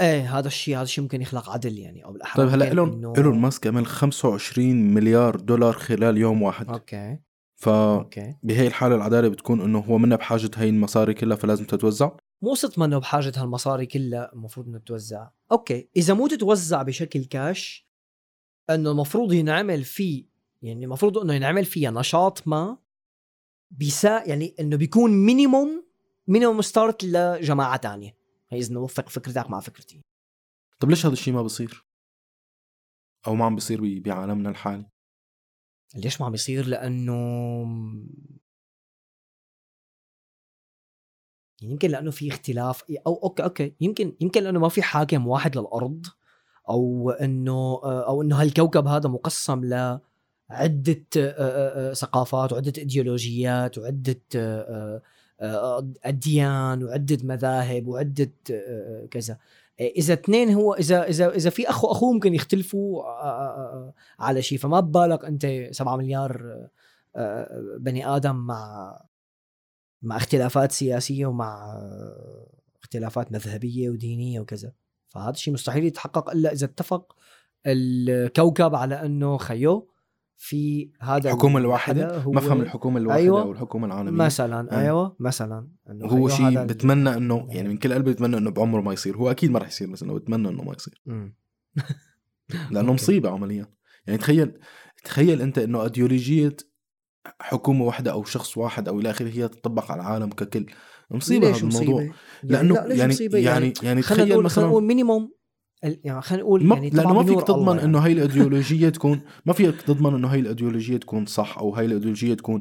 إيه 0.00 0.38
هذا 0.38 0.46
الشيء 0.46 0.76
هذا 0.76 0.82
الشيء 0.82 1.02
ممكن 1.02 1.22
يخلق 1.22 1.50
عدل 1.50 1.78
يعني 1.78 2.04
أو 2.04 2.12
بالأحرى 2.12 2.44
طيب 2.44 2.52
هلا 2.54 2.64
ايلون 2.68 2.90
إنه- 3.14 3.18
ايلون 3.18 3.38
ماسك 3.38 3.66
عمل 3.66 3.86
25 3.86 4.94
مليار 4.94 5.36
دولار 5.36 5.72
خلال 5.72 6.18
يوم 6.18 6.42
واحد. 6.42 6.68
okay. 6.68 7.18
فبهي 7.56 7.98
أوكي. 7.98 8.66
الحالة 8.66 8.94
العدالة 8.94 9.28
بتكون 9.28 9.60
إنه 9.60 9.78
هو 9.78 9.98
منا 9.98 10.16
بحاجة 10.16 10.50
هي 10.56 10.68
المصاري 10.68 11.14
كلها 11.14 11.36
فلازم 11.36 11.64
تتوزع؟ 11.64 12.10
مو 12.42 12.50
قصة 12.50 12.72
ما 12.76 12.84
إنه 12.84 12.98
بحاجة 12.98 13.32
هالمصاري 13.36 13.86
كلها 13.86 14.32
المفروض 14.32 14.68
إنه 14.68 14.78
توزع 14.78 15.28
okay 15.52 15.88
إذا 15.96 16.14
مو 16.14 16.26
تتوزع 16.28 16.82
بشكل 16.82 17.24
كاش 17.24 17.88
إنه 18.70 18.90
المفروض 18.90 19.32
ينعمل 19.32 19.84
فيه 19.84 20.24
يعني 20.62 20.84
المفروض 20.84 21.18
إنه 21.18 21.34
ينعمل 21.34 21.64
فيها 21.64 21.90
نشاط 21.90 22.48
ما 22.48 22.78
بيسا 23.70 24.22
يعني 24.26 24.54
إنه 24.60 24.76
بيكون 24.76 25.10
minimum 25.10 25.84
minimum 26.28 26.62
start 26.62 27.04
لجماعة 27.04 27.76
تانية. 27.76 28.23
اذا 28.56 28.74
نوفق 28.74 29.08
فكرتك 29.08 29.50
مع 29.50 29.60
فكرتي 29.60 30.00
طب 30.80 30.90
ليش 30.90 31.06
هذا 31.06 31.12
الشيء 31.12 31.34
ما 31.34 31.42
بصير؟ 31.42 31.84
أو 33.26 33.34
ما 33.34 33.44
عم 33.44 33.54
بيصير 33.54 34.00
بعالمنا 34.00 34.50
الحالي؟ 34.50 34.90
ليش 35.94 36.20
ما 36.20 36.26
عم 36.26 36.32
بيصير 36.32 36.66
لأنه 36.66 37.14
يمكن 41.62 41.90
لأنه 41.90 42.10
في 42.10 42.28
اختلاف 42.28 42.84
أو 43.06 43.14
okay 43.22 43.42
okay 43.42 43.74
يمكن 43.80 44.16
يمكن 44.20 44.42
لأنه 44.42 44.60
ما 44.60 44.68
في 44.68 44.82
حاكم 44.82 45.26
واحد 45.26 45.58
للأرض 45.58 46.06
أو 46.68 47.10
إنه 47.10 47.80
أو 47.84 48.22
إنه 48.22 48.40
هالكوكب 48.40 48.86
هذا 48.86 49.08
مقسم 49.08 49.64
ل 49.64 50.00
عدة 50.50 51.04
آه، 51.16 51.20
آه، 51.20 51.90
آه، 51.90 51.92
ثقافات 51.92 52.52
وعدة 52.52 52.72
إيديولوجيات 52.78 53.78
وعدة 53.78 54.20
آه، 55.40 55.78
آه، 56.04 56.78
وعدة 56.84 57.18
مذاهب 57.22 57.86
وعدة 57.88 58.32
آه، 58.50 58.54
آه، 58.54 59.06
كذا. 59.06 59.38
إذا 59.80 60.14
اثنين 60.14 60.50
هو 60.50 60.74
إذا 60.74 61.08
إذا 61.08 61.28
إذا 61.28 61.50
في 61.50 61.70
أخ 61.70 61.84
وأخوه 61.84 62.12
ممكن 62.12 62.34
يختلفوا 62.34 63.04
على 64.18 64.42
شيء. 64.42 64.58
فما 64.58 64.80
ببالك 64.80 65.24
أنت 65.24 65.46
7 65.70 65.96
مليار 65.96 66.68
بني 67.78 68.06
آدم 68.08 68.36
مع 68.36 69.00
مع 70.02 70.16
اختلافات 70.16 70.72
سياسية 70.72 71.26
ومع 71.26 71.78
اختلافات 72.82 73.32
مذهبية 73.32 73.90
ودينية 73.90 74.40
وكذا. 74.40 74.72
فهذا 75.08 75.30
الشيء 75.30 75.54
مستحيل 75.54 75.84
يتحقق 75.84 76.30
إلا 76.30 76.52
إذا 76.52 76.66
اتفق 76.66 77.16
الكوكب 77.66 78.74
على 78.74 78.94
أنه 78.94 79.36
خيو. 79.38 79.93
في 80.36 80.90
هذا 81.00 81.30
الحكومة 81.30 81.58
الحدا 81.58 81.66
الواحدة 81.66 82.18
هو 82.18 82.32
مفهم 82.32 82.60
الحكومة 82.60 82.98
الواحدة 82.98 83.22
أيوة. 83.22 83.42
أو 83.42 83.52
الحكومة 83.52 83.86
العالمية 83.86 84.24
مثلا 84.24 84.72
إيه. 84.72 84.84
أيوه 84.84 85.16
مثلا 85.20 85.68
إنه 85.90 86.06
هو 86.06 86.28
خيو 86.28 86.28
شيء 86.28 86.64
بتمنى 86.64 87.16
إنه 87.16 87.46
يعني 87.50 87.68
من 87.68 87.76
كل 87.76 87.92
قلبي 87.92 88.12
بتمنى 88.12 88.36
إنه 88.36 88.50
بعمره 88.50 88.80
ما 88.80 88.92
يصير 88.92 89.16
هو 89.16 89.30
أكيد 89.30 89.50
ما 89.50 89.58
راح 89.58 89.68
يصير 89.68 89.90
بس 89.90 90.02
إنه 90.02 90.14
بتمنى 90.14 90.48
إنه 90.48 90.62
ما 90.62 90.72
يصير. 90.72 91.02
لأنه. 92.70 92.92
مصيبة 92.92 93.30
عمليا 93.30 93.66
يعني 94.06 94.18
تخيل 94.18 94.58
تخيل 95.04 95.42
أنت 95.42 95.58
إنه 95.58 95.82
أيديولوجية 95.84 96.56
حكومة 97.40 97.84
واحدة 97.84 98.12
أو 98.12 98.24
شخص 98.24 98.58
واحد 98.58 98.88
أو 98.88 99.00
إلى 99.00 99.10
آخره 99.10 99.28
هي 99.28 99.48
تطبق 99.48 99.92
على 99.92 100.02
العالم 100.02 100.30
ككل 100.30 100.66
مصيبة 101.10 101.50
هذا 101.50 101.56
الموضوع 101.56 101.80
مصيبة؟ 101.80 102.14
لأنه 102.42 102.74
لا 102.74 102.86
ليش 102.86 102.98
يعني 102.98 103.12
مصيبة؟ 103.12 103.38
يعني 103.38 103.72
يعني 103.82 104.02
خلينا 104.02 104.24
تخيل 104.24 104.42
مثلا 104.42 104.66
نقول 104.66 104.84
مينيموم 104.84 105.32
يعني 106.04 106.22
خلينا 106.22 106.42
نقول 106.42 106.64
ما 106.64 106.74
يعني 106.74 106.90
لأنه 106.90 107.14
ما 107.14 107.24
فيك 107.24 107.42
تضمن 107.42 107.68
الله 107.68 107.84
انه 107.84 107.98
يعني. 107.98 107.98
هاي 107.98 108.12
الإيديولوجية 108.24 108.88
تكون 108.88 109.20
ما 109.46 109.52
فيك 109.52 109.82
تضمن 109.82 110.14
إنه 110.14 110.28
هاي 110.28 110.40
الإيديولوجية 110.40 110.96
تكون 110.96 111.26
صح 111.26 111.58
أو 111.58 111.74
هاي 111.74 111.84
الإيديولوجية 111.84 112.34
تكون 112.34 112.60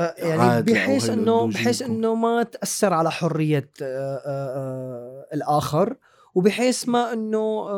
آه، 0.00 0.14
يعني 0.18 0.62
بحيث 0.62 1.10
هي 1.10 1.14
انه 1.14 1.46
بحيث 1.46 1.82
إنه 1.82 2.14
ما 2.14 2.42
تأثر 2.42 2.92
على 2.92 3.10
حرية 3.10 3.70
آه، 3.82 4.16
آه، 4.16 4.20
آه، 4.26 5.26
الآخر 5.34 5.96
وبحيث 6.34 6.88
ما 6.88 7.12
إنه 7.12 7.68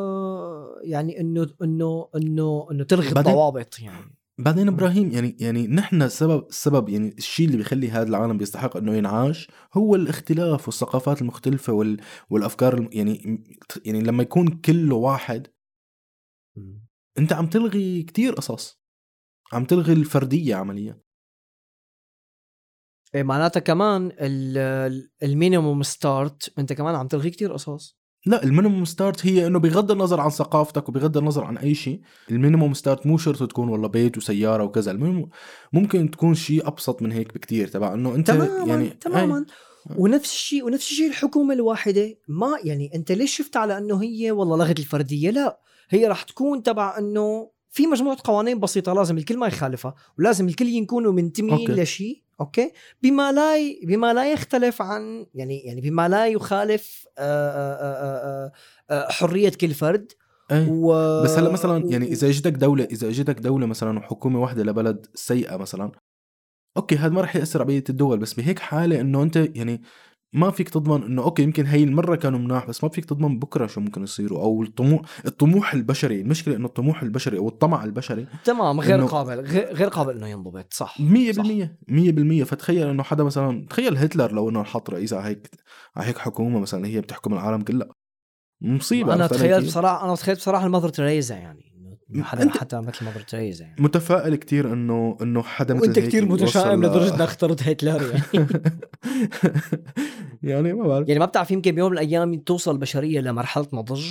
يعني 0.83 1.19
انه 1.19 1.47
انه 1.61 2.07
انه 2.15 2.67
إنه 2.71 2.83
تلغي 2.83 3.07
الضوابط 3.07 3.79
يعني 3.79 4.16
بعدين 4.39 4.67
إبراهيم 4.67 5.11
يعني 5.11 5.37
يعني 5.39 5.67
نحن 5.67 6.01
السبب 6.01 6.47
السبب 6.47 6.89
يعني 6.89 7.07
الشيء 7.17 7.45
اللي 7.45 7.57
بيخلي 7.57 7.89
هذا 7.89 8.07
العالم 8.09 8.37
بيستحق 8.37 8.77
إنه 8.77 8.93
ينعاش 8.95 9.51
هو 9.73 9.95
الاختلاف 9.95 10.67
والثقافات 10.67 11.21
المختلفة 11.21 11.73
وال 11.73 12.01
والأفكار 12.29 12.89
يعني 12.91 13.43
يعني 13.85 14.01
لما 14.01 14.23
يكون 14.23 14.47
كله 14.61 14.95
واحد 14.95 15.47
أنت 17.17 17.33
عم 17.33 17.47
تلغي 17.47 18.03
كتير 18.03 18.33
قصص. 18.33 18.81
عم 19.53 19.65
تلغي 19.65 19.93
الفردية 19.93 20.55
عمليا. 20.55 21.01
إيه 23.15 23.23
معناتها 23.23 23.59
كمان 23.59 24.11
ال- 24.19 25.09
ال 25.23 25.31
minimum 25.31 25.83
start 25.83 26.59
أنت 26.59 26.73
كمان 26.73 26.95
عم 26.95 27.07
تلغي 27.07 27.29
كتير 27.29 27.53
قصص. 27.53 27.97
لا 28.27 28.43
ال 28.43 28.48
minimum 28.48 28.85
start 28.85 29.25
هي 29.25 29.47
إنه 29.47 29.59
بغض 29.59 29.91
النظر 29.91 30.19
عن 30.19 30.29
ثقافتك 30.29 30.89
وبغض 30.89 31.17
النظر 31.17 31.43
عن 31.43 31.57
أي 31.57 31.75
شيء 31.75 32.01
ال 32.31 32.36
minimum 32.36 32.73
start 32.73 33.07
مو 33.07 33.17
شرط 33.17 33.49
تكون 33.49 33.69
والله 33.69 33.87
بيت 33.87 34.17
وسيارة 34.17 34.63
وكذا 34.63 34.91
ال 34.91 34.96
minimum 34.96 35.29
ممكن 35.73 36.11
تكون 36.11 36.33
شيء 36.33 36.67
أبسط 36.67 37.01
من 37.01 37.11
هيك 37.11 37.33
بكتير 37.33 37.67
تبع 37.67 37.93
إنه 37.93 38.15
أنت 38.15 38.27
تماما 38.27 38.65
يعني 38.65 38.89
تماما 38.89 39.37
أي. 39.37 39.95
ونفس 39.97 40.31
الشيء 40.31 40.65
ونفس 40.65 40.91
الشيء 40.91 41.07
الحكومة 41.07 41.53
الواحدة 41.53 42.17
ما 42.27 42.57
يعني 42.63 42.95
أنت 42.95 43.11
ليش 43.11 43.37
شفت 43.37 43.57
على 43.57 43.77
إنه 43.77 44.03
هي 44.03 44.31
والله 44.31 44.57
لغت 44.57 44.79
الفردية 44.79 45.29
لا 45.29 45.59
هي 45.89 46.07
راح 46.07 46.23
تكون 46.23 46.63
تبع 46.63 46.97
إنه 46.97 47.51
في 47.69 47.87
مجموعة 47.87 48.17
قوانين 48.23 48.59
بسيطة 48.59 48.93
لازم 48.93 49.17
الكل 49.17 49.37
ما 49.37 49.47
يخالفها 49.47 49.95
ولازم 50.19 50.47
الكل 50.47 50.67
يكونوا 50.67 51.11
منتمين. 51.11 51.71
لشيء 51.71 52.26
أوكي 52.39 52.71
بما 53.03 53.31
لا 53.31 53.57
ي... 53.57 53.81
بما 53.83 54.13
لا 54.13 54.31
يختلف 54.31 54.81
عن 54.81 55.25
يعني 55.35 55.59
يعني 55.59 55.81
بما 55.81 56.07
لا 56.07 56.27
يخالف 56.27 57.05
آآ 57.17 57.77
آآ 57.81 58.51
آآ 58.89 59.11
حرية 59.11 59.49
كل 59.49 59.73
فرد 59.73 60.11
أي. 60.51 60.67
و... 60.69 61.23
بس 61.23 61.37
هلا 61.37 61.51
مثلا 61.51 61.85
يعني 61.85 62.05
إذا 62.05 62.27
إجتك 62.27 62.51
دولة 62.51 62.83
إذا 62.83 63.07
إجتك 63.07 63.39
دولة 63.39 63.65
مثلا 63.65 63.99
وحكومة 63.99 64.41
واحدة 64.41 64.63
لبلد 64.63 65.05
سيئة 65.15 65.57
مثلا 65.57 65.91
okay 66.77 66.95
هذا 66.95 67.13
ما 67.13 67.21
رح 67.21 67.35
يأثر 67.35 67.59
على 67.61 67.67
بقية 67.67 67.83
الدول 67.89 68.19
بس 68.19 68.33
بهيك 68.33 68.59
حالة 68.59 69.01
إنه 69.01 69.23
أنت 69.23 69.35
يعني 69.55 69.81
ما 70.33 70.51
فيك 70.51 70.69
تضمن 70.69 71.03
إنه 71.03 71.23
okay 71.23 71.43
يمكن 71.43 71.65
هي 71.65 71.83
المرة 71.83 72.15
كانوا 72.15 72.39
مناح 72.39 72.67
بس 72.67 72.83
ما 72.83 72.89
فيك 72.89 73.05
تضمن 73.05 73.39
بكرة 73.39 73.67
شو 73.67 73.81
ممكن 73.81 74.03
يصيروا 74.03 74.41
أو 74.43 74.63
الطموح 74.63 75.01
الطموح 75.25 75.73
البشري 75.73 76.21
المشكلة 76.21 76.55
إنه 76.55 76.65
الطموح 76.65 77.03
البشري 77.03 77.37
أو 77.37 77.47
الطمع 77.47 77.83
البشري 77.83 78.27
تمام 78.45 78.79
غير 78.79 79.05
قابل 79.05 79.39
غير, 79.41 79.89
قابل 79.89 80.17
إنه 80.17 80.27
ينضبط 80.27 80.73
صح 80.73 80.97
100% 81.01 81.01
100% 81.87 82.43
فتخيل 82.43 82.87
إنه 82.87 83.03
حدا 83.03 83.23
مثلا 83.23 83.65
تخيل 83.69 83.97
هتلر 83.97 84.31
لو 84.31 84.49
إنه 84.49 84.63
حط 84.63 84.89
رئيس 84.89 85.13
على 85.13 85.25
هيك 85.25 85.49
على 85.95 86.07
هيك 86.07 86.17
حكومة 86.17 86.59
مثلا 86.59 86.87
هي 86.87 87.01
بتحكم 87.01 87.33
العالم 87.33 87.61
كله 87.61 87.85
مصيبة 88.61 89.13
أنا 89.13 89.27
تخيلت؟ 89.27 89.65
بصراحة 89.65 90.05
أنا 90.05 90.15
تخيلت 90.15 90.39
بصراحة 90.39 90.65
ال 90.65 90.68
Mother 90.68 90.89
تريزا 90.89 91.35
يعني. 91.35 91.76
حدا 92.21 92.49
أنت- 92.49 92.57
حتى 92.57 92.81
مثل 92.81 93.05
مذر 93.05 93.21
تريزا 93.21 93.65
يعني. 93.65 93.81
متفائل 93.81 94.35
كتير 94.35 94.73
إنه 94.73 95.17
إنه 95.21 95.43
حدا 95.43 95.73
مثل 95.73 95.83
وأنت 95.83 95.99
كثير 95.99 96.25
متشائم 96.25 96.83
لدرجة 96.85 97.13
إنك 97.13 97.21
اخترت 97.21 97.63
هتلر 97.63 98.01
يعني. 98.33 98.47
يعني 100.43 100.73
ما 100.73 100.87
بعرف. 100.87 101.07
يعني 101.07 101.19
ما 101.19 101.25
بتعرف 101.25 101.51
يمكن 101.51 101.71
بيوم 101.71 101.91
من 101.91 101.97
الأيام 101.97 102.39
توصل 102.39 102.71
البشريه 102.71 103.19
لمرحلة 103.19 103.67
نضج 103.73 104.05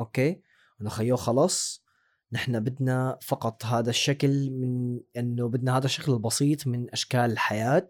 أوكي؟ 0.00 0.40
إنه 0.80 0.90
خيو 0.90 1.16
خلص 1.16 1.84
نحن 2.32 2.60
بدنا 2.60 3.18
فقط 3.22 3.64
هذا 3.64 3.90
الشكل 3.90 4.50
من 4.50 5.00
إنه 5.16 5.48
بدنا 5.48 5.76
هذا 5.76 5.84
الشكل 5.84 6.12
البسيط 6.12 6.66
من 6.66 6.90
أشكال 6.92 7.20
الحياة. 7.32 7.88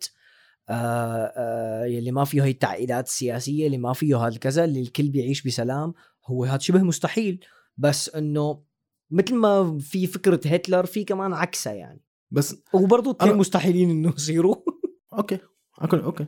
آه 0.69 1.33
آه 1.37 1.85
يلي 1.85 2.11
ما 2.11 2.25
فيه 2.25 2.45
هي 2.45 2.51
التعقيدات 2.51 3.07
السياسية 3.07 3.67
اللي 3.67 3.79
ما 3.79 3.93
فيه 3.93 4.17
هذا 4.19 4.29
الكذا 4.29 4.65
اللي 4.65 4.81
الكل 4.81 5.11
بيعيش 5.11 5.43
بسلام 5.43 5.95
هو 6.27 6.45
هذا 6.45 6.59
شبه 6.59 6.83
مستحيل. 6.83 7.45
بس 7.77 8.09
إنه 8.15 8.63
مثل 9.11 9.35
ما 9.35 9.79
في 9.81 10.07
فكرة 10.07 10.41
هتلر 10.47 10.87
في 10.87 11.05
كمان 11.05 11.33
عكسها 11.33 11.73
يعني 11.73 12.03
بس 12.31 12.57
وبرضه 12.75 13.11
اثنين 13.11 13.33
أنا- 13.33 13.37
مستحيلين 13.37 13.91
إنه 13.91 14.13
يصيروا 14.17 14.57
okay 15.19 15.39
okay 15.83 15.97
okay 16.05 16.27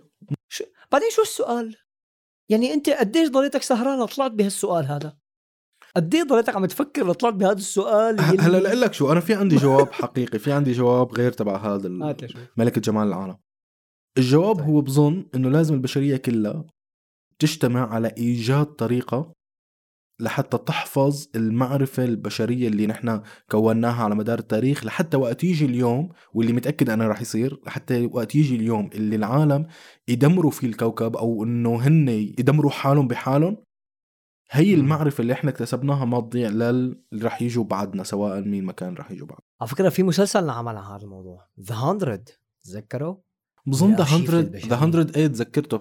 بعدين 0.92 1.08
شو 1.10 1.22
السؤال؟ 1.22 1.76
يعني 2.48 2.74
أنت 2.74 2.90
قديش 2.90 3.28
ضليتك 3.28 3.62
سهران 3.62 4.00
لطلعت 4.02 4.30
بهالسؤال 4.30 4.84
هذا؟ 4.86 5.16
قديش 5.96 6.22
ضليتك 6.24 6.56
عم 6.56 6.66
تفكر 6.66 7.06
لطلعت 7.06 7.34
بهذا 7.34 7.52
السؤال 7.52 8.18
يلي- 8.20 8.38
هلا 8.42 8.56
لاقول 8.58 8.80
لك 8.80 8.92
شو 8.94 9.12
أنا 9.12 9.20
في 9.20 9.34
عندي 9.34 9.56
جواب 9.56 9.92
حقيقي 9.92 10.38
في 10.38 10.52
عندي 10.52 10.72
جواب 10.72 11.12
غير 11.14 11.32
تبع 11.32 11.56
هذا 11.56 11.86
ال-. 11.86 12.16
ملكة 12.56 12.80
جمال 12.80 13.08
العالم 13.08 13.36
الجواب 14.18 14.56
طيب. 14.56 14.64
هو 14.64 14.80
بظن 14.80 15.26
إنه 15.34 15.50
لازم 15.50 15.74
البشرية 15.74 16.16
كلها 16.16 16.64
تجتمع 17.38 17.94
على 17.94 18.14
إيجاد 18.18 18.66
طريقة 18.66 19.32
لحتى 20.20 20.58
تحفظ 20.58 21.26
المعرفة 21.34 22.04
البشرية 22.04 22.68
اللي 22.68 22.86
نحن 22.86 23.22
كوناها 23.50 24.04
على 24.04 24.14
مدار 24.14 24.38
التاريخ 24.38 24.84
لحتى 24.84 25.16
وقت 25.16 25.44
يجي 25.44 25.64
اليوم 25.64 26.08
واللي 26.34 26.52
متأكد 26.52 26.90
أنا 26.90 27.08
رح 27.08 27.20
يصير 27.20 27.60
لحتى 27.66 28.06
وقت 28.12 28.34
يجي 28.34 28.56
اليوم 28.56 28.90
اللي 28.94 29.16
العالم 29.16 29.66
يدمروا 30.08 30.50
فيه 30.50 30.66
الكوكب 30.66 31.16
أو 31.16 31.44
إنه 31.44 31.76
هن 31.76 32.08
يدمروا 32.08 32.70
حالهم 32.70 33.08
بحالهم 33.08 33.56
هي. 34.50 34.74
المعرفة 34.74 35.22
اللي 35.22 35.32
إحنا 35.32 35.50
اكتسبناها 35.50 36.04
ما 36.04 36.20
تضيع 36.20 36.48
للي 36.48 36.96
رح 37.14 37.42
يجوا 37.42 37.64
بعدنا 37.64 38.04
سواء 38.04 38.40
مين 38.40 38.64
ما 38.64 38.72
كان 38.72 38.94
رح 38.94 39.10
يجوا 39.10 39.26
بعد 39.26 39.38
على 39.60 39.70
فكرة 39.70 39.88
في 39.88 40.02
مسلسل 40.02 40.44
انعمل 40.44 40.76
عن 40.76 40.84
هذا 40.84 41.04
الموضوع 41.04 41.48
ذا 41.60 41.92
100 41.92 42.24
تذكروا؟ 42.64 43.16
بظن 43.70 43.88
The 43.88 43.94
الأرشيف 43.94 44.30
100 44.30 44.40
البشري. 44.40 44.68
The 44.68 44.86
100 44.86 45.06
إيه 45.16 45.26
تذكرته 45.26 45.80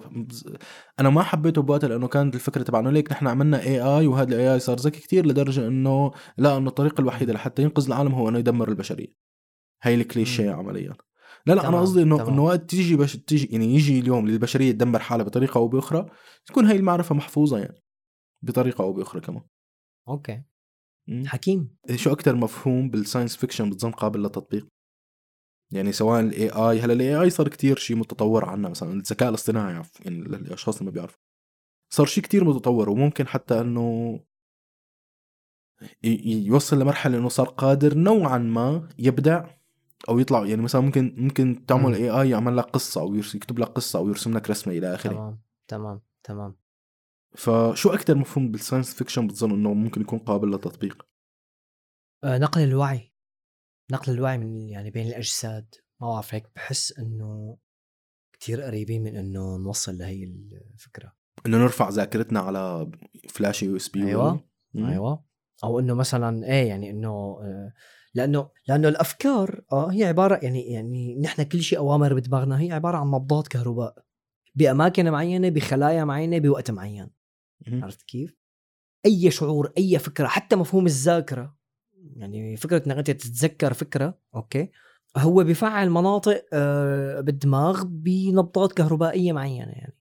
أنا 1.00 1.10
ما 1.10 1.22
حبيته 1.22 1.62
بوقتها 1.62 1.88
لأنه 1.88 2.08
كانت 2.08 2.34
الفكرة 2.34 2.62
تبع 2.62 2.80
انه 2.80 2.90
ليك 2.90 3.12
نحن 3.12 3.26
عملنا 3.26 3.62
AI 3.62 4.06
وهذا 4.06 4.34
ال 4.34 4.54
AI 4.54 4.60
صار 4.60 4.76
ذكي 4.76 5.00
كتير 5.00 5.26
لدرجة 5.26 5.66
إنه 5.66 6.10
لا 6.38 6.56
إنه 6.56 6.68
الطريقة 6.68 7.00
الوحيده 7.00 7.32
لحتى 7.32 7.62
ينقذ 7.62 7.86
العالم 7.86 8.14
هو 8.14 8.28
إنه 8.28 8.38
يدمر 8.38 8.68
البشرية 8.68 9.14
هي 9.82 9.94
الكليشيه. 9.94 10.50
عمليا 10.50 10.94
لا 11.46 11.52
لا 11.54 11.60
أنا 11.60 11.68
تمام، 11.68 11.80
قصدي 11.80 12.02
إنه. 12.02 12.28
إنه 12.28 12.44
وقت 12.44 12.70
تيجي 12.70 12.96
بش 12.96 13.16
تيجي 13.16 13.48
يعني 13.52 13.74
يجي 13.74 14.00
اليوم 14.00 14.28
للبشرية 14.28 14.72
تدمر 14.72 14.98
حالها 14.98 15.24
بطريقة 15.24 15.58
أو 15.58 15.68
بأخرى 15.68 16.06
تكون 16.46 16.66
هي 16.66 16.76
المعرفة 16.76 17.14
محفوظة 17.14 17.58
يعني 17.58 17.82
بطريقة 18.42 18.84
أو 18.84 18.92
بأخرى 18.92 19.20
كمان 19.20 19.42
okay. 20.08 20.42
حكيم 21.26 21.76
شو 21.94 22.12
أكثر 22.12 22.36
مفهوم 22.36 22.90
بال 22.90 23.00
science 23.00 23.36
fiction 23.36 23.70
بتظن 23.70 23.90
قابل 23.90 24.22
للتطبيق 24.22 24.68
يعني 25.72 25.92
سواء 25.92 26.20
ال 26.20 26.50
AI 26.50 26.80
هلا 26.80 26.92
ال 26.92 27.20
AI 27.20 27.30
صار 27.30 27.48
كتير 27.48 27.76
شيء 27.76 27.96
متطور 27.96 28.44
عنا 28.44 28.68
مثلا 28.68 28.92
الذكاء 28.92 29.28
الاصطناعي 29.28 29.72
يعني 29.72 29.86
للاشخاص 30.06 30.78
اللي 30.78 30.90
ما 30.90 30.94
بيعرفوا. 30.94 31.20
صار 31.92 32.06
شيء 32.06 32.24
كتير 32.24 32.44
متطور 32.44 32.90
وممكن 32.90 33.26
حتى 33.26 33.60
إنه 33.60 34.20
يوصل 36.24 36.78
لمرحلة 36.78 37.18
إنه 37.18 37.28
صار 37.28 37.48
قادر 37.48 37.94
نوعا 37.94 38.38
ما 38.38 38.88
يبدع 38.98 39.50
أو 40.08 40.18
يطلع. 40.18 40.46
يعني 40.46 40.62
مثلا 40.62 40.80
ممكن 40.80 41.14
ممكن 41.18 41.66
تعمل. 41.66 41.94
AI 41.94 42.30
يعمل 42.30 42.56
لك 42.56 42.64
قصة 42.64 43.00
أو 43.00 43.14
يكتب 43.14 43.58
لك 43.58 43.68
قصة 43.68 43.98
أو 43.98 44.08
يرسم 44.08 44.36
لك 44.36 44.50
رسمة 44.50 44.72
إلى 44.78 44.94
آخره. 44.94 45.10
تمام 45.12 45.40
تمام 45.68 46.00
تمام. 46.22 46.56
فشو 47.36 47.90
أكثر 47.90 48.14
مفهوم 48.14 48.50
بال 48.50 48.60
science 48.60 48.94
fiction 48.94 49.26
بتظن 49.26 49.50
إنه 49.50 49.74
ممكن 49.74 50.00
يكون 50.00 50.18
قابل 50.18 50.50
للتطبيق؟ 50.50 51.06
آه 52.24 52.38
نقل 52.38 52.60
الوعي. 52.60 53.09
نقل 53.92 54.12
الوعي 54.12 54.38
من 54.38 54.68
يعني 54.68 54.90
بين 54.90 55.06
الأجساد 55.06 55.74
ما 56.00 56.08
بعرف 56.08 56.34
هيك 56.34 56.46
بحس 56.56 56.98
إنه 56.98 57.58
كتير 58.32 58.62
قريبين 58.62 59.02
من 59.02 59.16
إنه 59.16 59.56
نوصل 59.56 59.98
لهي 59.98 60.24
الفكرة. 60.74 61.12
إنه 61.46 61.58
نرفع 61.58 61.88
ذاكرتنا 61.88 62.40
على 62.40 62.90
flash 63.28 63.62
USB 63.62 64.06
أيوة. 64.06 64.44
أيوه. 64.76 65.24
أو 65.64 65.80
إنه 65.80 65.94
مثلا 65.94 66.46
إيه 66.46 66.68
يعني 66.68 66.90
إنه 66.90 67.38
آه، 67.42 67.72
لأنه 68.14 68.50
لأنه 68.68 68.88
الأفكار 68.88 69.64
آه 69.72 69.92
هي 69.92 70.04
عبارة 70.04 70.40
يعني 70.42 70.72
يعني 70.72 71.20
نحن 71.20 71.42
كل 71.42 71.62
شيء 71.62 71.78
أوامر 71.78 72.14
بدماغنا 72.14 72.60
هي 72.60 72.72
عبارة 72.72 72.96
عن 72.96 73.06
نبضات 73.06 73.48
كهرباء 73.48 74.04
بأماكن 74.54 75.10
معينة 75.10 75.48
بخلايا 75.48 76.04
معينة 76.04 76.38
بوقت 76.38 76.70
معين. 76.70 77.10
عرفت 77.66 78.02
كيف؟ 78.02 78.36
أي 79.06 79.30
شعور 79.30 79.72
أي 79.78 79.98
فكرة 79.98 80.26
حتى 80.26 80.56
مفهوم 80.56 80.86
الذاكرة. 80.86 81.59
يعني 82.16 82.56
فكرة 82.56 82.82
إنك 82.86 82.96
أنت 82.96 83.10
تتذكر 83.10 83.72
فكرة 83.72 84.18
أوكي؟ 84.34 84.70
هو 85.16 85.44
بفعل 85.44 85.90
مناطق 85.90 86.44
آه، 86.52 87.20
بالدماغ 87.20 87.84
بنبضات 87.84 88.72
كهربائية 88.72 89.32
معينة 89.32 89.72
يعني. 89.72 89.96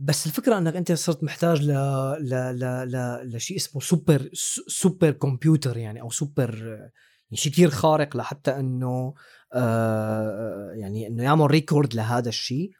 بس 0.00 0.26
الفكرة 0.26 0.58
إنك 0.58 0.76
أنت 0.76 0.92
صرت 0.92 1.24
محتاج 1.24 1.62
ل 1.62 1.72
ل 2.20 2.30
ل 2.30 2.90
ل 2.90 3.36
لشيء 3.36 3.56
اسمه 3.56 3.80
super 3.80 4.30
super 4.66 5.10
computer 5.10 5.76
يعني 5.76 6.00
أو 6.00 6.10
سوبر 6.10 6.54
آه، 6.54 6.90
يعني 7.30 7.36
شيء 7.36 7.52
كثير 7.52 7.70
خارق 7.70 8.16
لحتى 8.16 8.50
إنه 8.50 9.14
آه 9.54 10.72
يعني 10.72 11.06
إنه 11.06 11.22
يعمل 11.22 11.50
record 11.50 11.94
لهذا 11.94 12.28
الشيء 12.28 12.70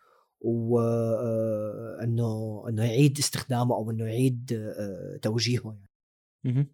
وانه 0.41 1.85
إنه 2.69 2.85
يعيد 2.85 3.19
استخدامه 3.19 3.75
أو 3.75 3.91
إنه 3.91 4.05
يعيد 4.05 4.53
آه، 4.53 5.19
توجيهه 5.23 5.77
يعني. 6.45 6.69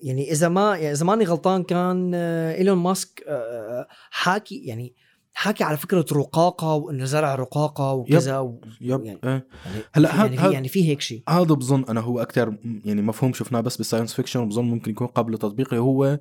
يعني 0.00 0.32
إذا 0.32 0.48
ما 0.48 0.76
يعني 0.76 0.92
إذا 0.92 1.04
ماني 1.06 1.24
غلطان 1.24 1.62
كان 1.62 2.12
آه، 2.14 2.54
إيلون 2.54 2.78
ماسك 2.78 3.24
آه، 3.28 3.86
حاكي 4.10 4.62
يعني 4.64 4.94
حاكي 5.32 5.64
على 5.64 5.76
فكرة 5.76 6.06
رقاقة 6.12 6.74
وإنه 6.74 7.04
زرع 7.04 7.34
رقاقة 7.34 7.92
وكذا 7.92 8.38
و... 8.38 8.60
yep 8.80 9.04
يعني- 9.04 9.18
إيه. 9.24 9.46
يعني 9.66 9.82
هلأ 9.92 10.14
يعني 10.16 10.36
هاد- 10.36 10.52
يعني 10.52 10.68
في 10.68 10.88
هيك 10.88 11.00
شيء 11.00 11.22
هذا 11.28 11.54
بظن 11.54 11.84
أنا 11.88 12.00
هو 12.00 12.20
أكثر 12.22 12.56
يعني 12.84 13.02
مفهوم 13.02 13.32
شفناه 13.32 13.60
بس 13.60 13.76
بال 13.76 13.84
science 13.84 14.14
fiction 14.14 14.40
وبظن 14.40 14.64
ممكن 14.64 14.90
يكون 14.90 15.06
قابل 15.06 15.34
لتطبيقه 15.34 15.76
هو 15.78 16.18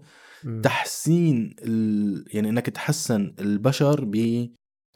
تحسين 0.63 1.55
ال... 1.63 2.25
يعني 2.33 2.49
إنك 2.49 2.65
تحسن 2.69 3.33
البشر 3.39 4.05
ب... 4.05 4.15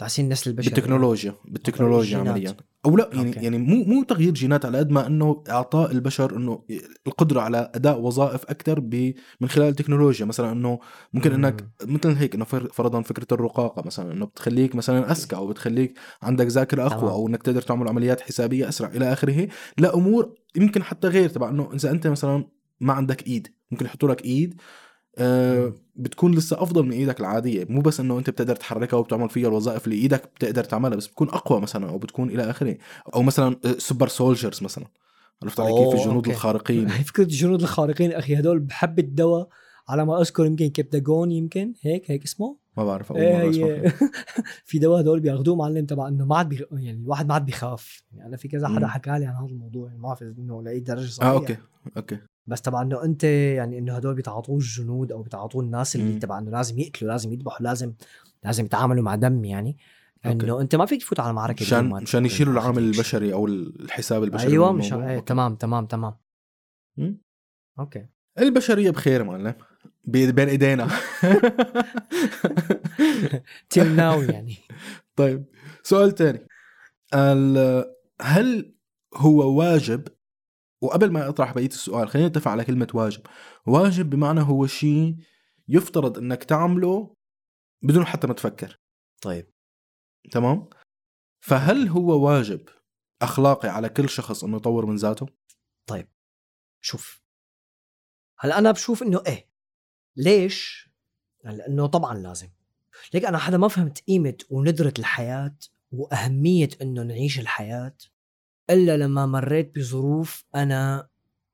تحسين 0.01 0.25
النسل 0.25 0.49
البشري 0.51 0.73
بالتكنولوجيا 0.75 1.35
بالتكنولوجيا. 1.45 2.17
عمليا 2.17 2.55
أو 2.85 2.97
لا 2.97 3.09
يعني 3.13 3.27
أوكي. 3.29 3.39
يعني 3.39 3.57
مو 3.57 3.83
مو 3.83 4.03
تغيير 4.03 4.33
جينات 4.33 4.65
على 4.65 4.77
قد 4.77 4.91
ما 4.91 5.07
إنه 5.07 5.43
إعطاء 5.49 5.91
البشر 5.91 6.37
إنه 6.37 6.63
القدرة 7.07 7.41
على 7.41 7.71
أداء 7.75 7.99
وظائف 7.99 8.45
أكثر 8.45 8.79
ب... 8.79 9.13
من 9.41 9.49
خلال 9.49 9.67
التكنولوجيا 9.67 10.25
مثلا 10.25 10.51
إنه 10.51 10.79
ممكن 11.13 11.29
مم. 11.29 11.45
انك 11.45 11.67
مثل 11.83 12.09
هيك 12.09 12.35
إنه 12.35 12.45
فر- 12.45 12.67
فرضا 12.73 13.01
فكرة 13.01 13.27
الرقاقة 13.31 13.83
مثلا 13.85 14.13
إنه 14.13 14.25
بتخليك 14.25 14.75
مثلا 14.75 15.11
أذكى 15.11 15.35
أو 15.35 15.47
بتخليك 15.47 15.99
عندك 16.21 16.47
ذاكرة 16.47 16.85
أقوى 16.85 16.99
تمام. 16.99 17.11
أو 17.13 17.27
إنك 17.27 17.43
تقدر 17.43 17.61
تعمل 17.61 17.87
عمليات 17.87 18.21
حسابية 18.21 18.69
أسرع 18.69 18.89
إلى 18.89 19.13
آخره 19.13 19.47
لامور 19.77 20.35
يمكن 20.55 20.83
حتى 20.83 21.07
غير 21.07 21.29
تبع 21.29 21.49
إنه 21.49 21.69
إذا 21.73 21.91
أنت 21.91 22.07
مثلا 22.07 22.47
ما 22.79 22.93
عندك 22.93 23.27
إيد 23.27 23.47
ممكن 23.71 23.85
يحطوا 23.85 24.09
لك 24.09 24.25
إيد 24.25 24.61
آه. 25.17 25.73
بتكون 25.95 26.35
لسه 26.35 26.63
أفضل 26.63 26.83
من 26.85 26.91
إيدك 26.91 27.19
العادية. 27.19 27.65
مو 27.69 27.81
بس 27.81 27.99
إنه 27.99 28.17
أنت 28.19 28.29
بتقدر 28.29 28.55
تحركها 28.55 28.97
وبتعمل 28.97 29.29
فيها 29.29 29.47
الوظائف 29.47 29.85
اللي 29.85 29.95
إيدك 29.95 30.31
بتقدر 30.35 30.63
تعملها 30.63 30.97
بس 30.97 31.07
بتكون 31.07 31.29
أقوى 31.29 31.61
مثلا 31.61 31.89
أو 31.89 31.97
بتكون 31.97 32.29
إلى 32.29 32.49
آخره. 32.49 32.77
أو 33.15 33.21
مثلا 33.23 33.55
super 33.77 34.07
soldiers 34.07 34.63
مثلا. 34.63 34.85
عرفت 35.43 35.59
علي 35.59 35.73
كيف؟ 35.73 35.93
الجنود 35.93 36.15
أوكي. 36.15 36.31
الخارقين. 36.31 36.87
فكرة 37.09 37.23
الجنود 37.23 37.61
الخارقين 37.61 38.11
أخي 38.11 38.39
هدول 38.39 38.59
بحبة 38.59 39.03
دواء 39.03 39.47
على 39.89 40.05
ما 40.05 40.21
أذكر 40.21 40.45
يمكن 40.45 40.67
كبتاجون 40.67 41.31
يمكن 41.31 41.73
هيك 41.81 42.11
هيك 42.11 42.23
اسمه. 42.23 42.57
ما 42.77 42.85
بعرف 42.85 43.11
أول 43.11 43.21
مرة 43.21 43.49
أسمع 43.49 43.65
هي- 43.67 43.89
فيه. 43.89 44.11
في 44.65 44.79
دواء 44.79 45.01
هدول 45.01 45.19
بياخذوه 45.19 45.55
معلم 45.55 45.85
تبع 45.85 46.07
إنه 46.07 46.25
ما 46.25 46.37
عاد 46.37 46.49
بي... 46.49 46.65
يعني 46.71 46.91
الواحد 46.99 47.27
ما 47.27 47.33
عاد 47.33 47.45
بيخاف. 47.45 48.03
يعني 48.13 48.27
أنا 48.27 48.37
في 48.37 48.47
كذا. 48.47 48.67
حدا 48.67 48.87
حكى 48.87 49.09
لي 49.09 49.25
عن 49.25 49.35
هذا 49.35 49.45
الموضوع 49.45 49.87
يعني 49.87 49.99
ما 49.99 50.07
بعرف 50.07 50.21
إنه 50.23 50.63
لأي 50.63 50.79
درجة 50.79 51.09
صحيح 51.09 51.29
آه 51.29 51.33
أوكي 51.33 51.57
أوكي. 51.97 52.17
بس 52.47 52.61
طبعا 52.61 52.83
إنه 52.83 53.03
أنت 53.03 53.23
يعني 53.23 53.77
إنه 53.77 53.95
هدول 53.95 54.15
بيتعاطوه 54.15 54.55
الجنود 54.57 55.11
أو 55.11 55.21
بيتعاطوه 55.21 55.61
الناس 55.63 55.95
اللي. 55.95 56.19
تبع 56.19 56.39
إنه 56.39 56.51
لازم 56.51 56.79
يقتلوا 56.79 57.11
لازم 57.11 57.33
يذبحوا 57.33 57.65
لازم 57.65 57.93
لازم 58.43 58.65
يتعاملوا 58.65 59.03
مع 59.03 59.15
دم 59.15 59.45
يعني. 59.45 59.77
إنه 60.25 60.61
أنت 60.61 60.75
ما 60.75 60.85
فيك 60.85 61.01
تفوت 61.01 61.19
على 61.19 61.33
معركة 61.33 61.63
مشان 61.63 61.89
مشان 61.89 62.25
يشيلوا 62.25 62.53
العامل. 62.53 62.83
البشري 62.83 63.33
أو 63.33 63.47
الحساب 63.47 64.23
البشري 64.23 64.51
أيوه 64.51 64.71
مشان. 64.71 65.01
إيه. 65.01 65.19
تمام 65.19 65.55
تمام 65.55 65.85
تمام. 65.85 66.13
أوكي 67.79 68.05
البشرية 68.39 68.91
بخير 68.91 69.23
معلم 69.23 69.53
بي- 70.03 70.31
بين 70.31 70.47
إيدينا 70.49 70.87
till 73.69 73.95
now 73.95 74.21
يعني 74.21 74.55
طيب 75.15 75.45
سؤال 75.83 76.11
تاني 76.11 76.47
ال- 77.13 77.85
هل 78.21 78.73
هو 79.15 79.57
واجب 79.59 80.07
وقبل 80.81 81.11
ما 81.11 81.29
أطرح 81.29 81.53
بقية 81.53 81.67
السؤال 81.67 82.09
خلينا 82.09 82.27
نتفق 82.27 82.51
على 82.51 82.65
كلمة 82.65 82.87
واجب. 82.93 83.21
واجب 83.67 84.09
بمعنى 84.09 84.41
هو 84.41 84.67
شيء 84.67 85.15
يفترض 85.67 86.17
إنك 86.17 86.43
تعمله 86.43 87.15
بدون 87.83 88.05
حتى 88.05 88.27
ما 88.27 88.33
تفكر. 88.33 88.79
طيب. 89.21 89.51
تمام؟ 90.31 90.69
فهل 91.45 91.87
هو 91.87 92.25
واجب 92.27 92.69
أخلاقي 93.21 93.69
على 93.69 93.89
كل 93.89 94.09
شخص 94.09 94.43
إنه 94.43 94.57
يطور 94.57 94.85
من 94.85 94.95
ذاته؟ 94.95 95.27
شوف. 96.81 97.21
هلأ 98.39 98.57
أنا 98.57 98.71
بشوف 98.71 99.03
إنه 99.03 99.23
إيه. 99.27 99.49
ليش؟ 100.15 100.89
لأنه 101.43 101.87
طبعا 101.87 102.17
لازم. 102.17 102.49
ليك 103.13 103.25
أنا 103.25 103.37
حدا 103.37 103.57
ما 103.57 103.67
فهمت 103.67 103.99
قيمة 104.07 104.37
وندرة 104.49 104.93
الحياة 104.99 105.57
وأهمية 105.91 106.69
إنه 106.81 107.03
نعيش 107.03 107.39
الحياة. 107.39 107.97
إلا 108.71 108.97
لما 108.97 109.25
مريت 109.25 109.75
بظروف 109.75 110.45
أنا 110.55 111.09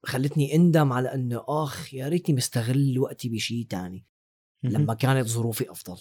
خلتني 0.06 0.56
إندم 0.56 0.93
على 0.93 1.13
انه 1.13 1.43
آخ 1.47 1.93
يا 1.93 2.10
ريتني 2.10 2.36
مستغل 2.36 2.99
وقتي 2.99 3.30
بشيء 3.30 3.65
تاني. 3.65 4.06
لما 4.63 4.93
كانت 4.93 5.27
ظروفي 5.27 5.71
أفضل. 5.71 5.97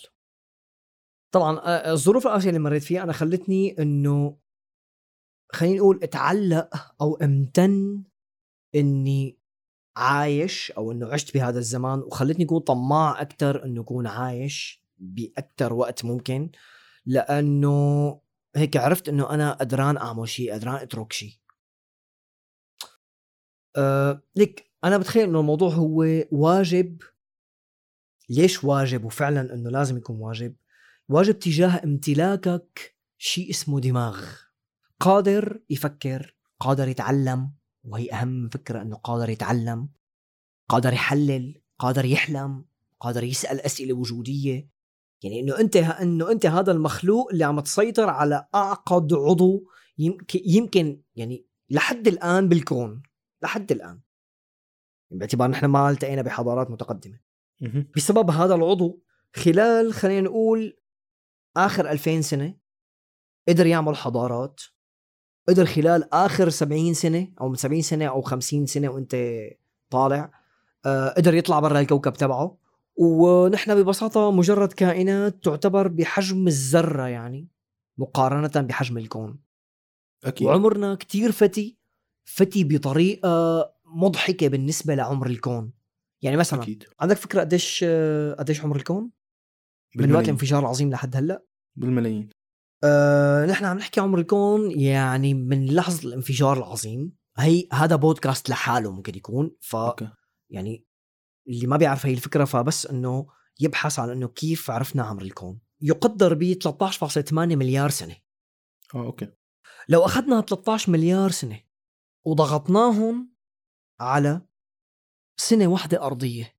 طبعا 1.30 1.58
آه، 1.58 1.92
الظروف 1.92 2.26
القاسيه 2.26 2.48
اللي 2.48 2.60
مريت 2.60 2.82
فيها 2.82 3.02
أنا 3.02 3.12
خلتني 3.12 3.82
إنه 3.82 4.36
خلينا 5.52 5.76
نقول 5.76 6.00
اتعلق 6.02 6.94
أو 7.00 7.14
امتن 7.14 8.02
إني 8.74 9.38
عايش 9.96 10.72
أو 10.72 10.92
إنه 10.92 11.06
عشت 11.06 11.34
بهذا 11.34 11.58
الزمان 11.58 11.98
وخلتني 11.98 12.44
أكون 12.44 12.60
طماع 12.60 13.20
أكثر 13.20 13.64
إنه 13.64 13.80
أكون 13.80 14.06
عايش 14.06 14.82
باكثر 14.98 15.72
وقت 15.72 16.04
ممكن 16.04 16.50
لأنه 17.06 18.20
هيك 18.56 18.76
عرفت 18.76 19.08
إنه 19.08 19.30
أنا 19.30 19.52
قدران 19.52 19.96
أعمل 19.96 20.28
شيء 20.28 20.52
قدران 20.52 20.74
أترك 20.74 21.12
شيء 21.12 21.32
أه 23.76 24.22
ليك 24.36 24.72
أنا 24.84 24.98
بتخيل 24.98 25.28
إنه 25.28 25.40
الموضوع 25.40 25.70
هو 25.70 26.04
واجب. 26.30 27.02
ليش 28.28 28.64
واجب؟ 28.64 29.04
وفعلا 29.04 29.54
إنه 29.54 29.70
لازم 29.70 29.96
يكون 29.96 30.16
واجب. 30.16 30.56
واجب 31.08 31.38
تجاه 31.38 31.84
امتلاكك 31.84 32.96
شيء 33.18 33.50
اسمه 33.50 33.80
دماغ. 33.80 34.24
قادر 35.00 35.60
يفكر 35.70 36.36
قادر 36.60 36.88
يتعلم 36.88 37.52
وهي 37.84 38.12
أهم 38.12 38.48
فكرة 38.48 38.82
إنه 38.82 38.96
قادر 38.96 39.28
يتعلم 39.30 39.88
قادر 40.68 40.92
يحلل 40.92 41.62
قادر 41.78 42.04
يحلم 42.04 42.64
قادر 43.00 43.24
يسأل 43.24 43.60
أسئلة 43.60 43.94
وجودية. 43.94 44.75
يعني 45.22 45.40
إنه 45.40 45.60
أنت 45.60 45.76
إنه 45.76 46.30
أنت 46.30 46.46
هذا 46.46 46.72
المخلوق 46.72 47.30
اللي 47.32 47.44
عم 47.44 47.60
تسيطر 47.60 48.08
على 48.08 48.48
أعقد 48.54 49.14
عضو 49.14 49.64
يمكن 49.98 50.40
يمكن 50.44 51.02
يعني 51.16 51.46
لحد 51.70 52.08
الآن 52.08 52.48
بالكون 52.48 53.02
لحد 53.42 53.72
الآن. 53.72 54.00
باعتبار 55.10 55.50
نحن 55.50 55.66
ما 55.66 55.90
التقينا 55.90 56.22
بحضارات 56.22 56.70
متقدمة. 56.70 57.20
بسبب 57.96 58.30
هذا 58.30 58.54
العضو 58.54 59.02
خلال 59.36 59.94
خلينا 59.94 60.20
نقول 60.20 60.76
آخر 61.56 61.90
2000 61.90 62.20
سنة 62.20 62.56
قدر 63.48 63.66
يعمل 63.66 63.96
حضارات 63.96 64.60
قدر 65.48 65.66
خلال 65.66 66.14
آخر 66.14 66.48
70 66.48 66.94
سنة 66.94 67.32
أو 67.40 67.48
من 67.48 67.54
70 67.54 67.82
سنة 67.82 68.06
أو 68.06 68.22
50 68.22 68.66
سنة 68.66 68.88
وأنت 68.88 69.16
طالع 69.90 70.30
آه، 70.86 71.08
قدر 71.08 71.34
يطلع 71.34 71.60
برا 71.60 71.80
الكوكب 71.80 72.12
تبعه. 72.12 72.58
ونحن 72.96 73.74
ببساطة 73.74 74.30
مجرد 74.30 74.72
كائنات 74.72 75.44
تعتبر 75.44 75.88
بحجم 75.88 76.46
الذرة 76.46 77.06
يعني 77.06 77.48
مقارنة 77.98 78.66
بحجم 78.66 78.98
الكون. 78.98 79.38
أكيد. 80.24 80.46
وعمرنا 80.46 80.94
كتير 80.94 81.32
فتي 81.32 81.78
فتي 82.24 82.64
بطريقة 82.64 83.72
مضحكة 83.84 84.48
بالنسبة 84.48 84.94
لعمر 84.94 85.26
الكون. 85.26 85.72
يعني 86.22 86.36
مثلا 86.36 86.62
أكيد. 86.62 86.84
عندك 87.00 87.16
فكرة 87.16 87.40
قديش 87.40 87.84
قديش 88.38 88.60
عمر 88.60 88.76
الكون؟ 88.76 89.02
من 89.02 89.10
وقت 89.10 89.96
بالملايين 89.96 90.24
الانفجار 90.24 90.60
العظيم 90.60 90.90
لحد 90.90 91.16
هلأ. 91.16 91.44
بالملايين. 91.76 92.28
أه 92.84 93.46
نحن 93.46 93.64
عم 93.64 93.76
نحكي 93.76 94.00
عمر 94.00 94.18
الكون 94.18 94.80
يعني 94.80 95.34
من 95.34 95.66
لحظة 95.66 96.08
الانفجار 96.08 96.58
العظيم. 96.58 97.16
هي 97.38 97.68
هذا 97.72 97.96
بودكاست 97.96 98.50
لحاله 98.50 98.92
ممكن 98.92 99.16
يكون 99.16 99.56
ف 99.60 99.76
أوكي. 99.76 100.08
يعني 100.50 100.85
اللي 101.48 101.66
ما 101.66 101.76
بيعرف 101.76 102.06
هي 102.06 102.12
الفكرة 102.12 102.44
فبس 102.44 102.86
إنه 102.86 103.26
يبحث 103.60 103.98
عن 103.98 104.10
إنه 104.10 104.28
كيف 104.28 104.70
عرفنا 104.70 105.02
عمر 105.02 105.22
الكون. 105.22 105.60
يقدر 105.80 106.34
ب 106.34 106.58
13.8 106.64 107.32
مليار 107.32 107.90
سنة. 107.90 108.16
آه 108.94 109.06
أوكي. 109.06 109.28
لو 109.88 110.04
أخذنا 110.04 110.40
13 110.40 110.92
مليار 110.92 111.30
سنة 111.30 111.60
وضغطناهم 112.24 113.32
على 114.00 114.40
سنة 115.36 115.66
واحدة 115.66 116.02
أرضية 116.06 116.56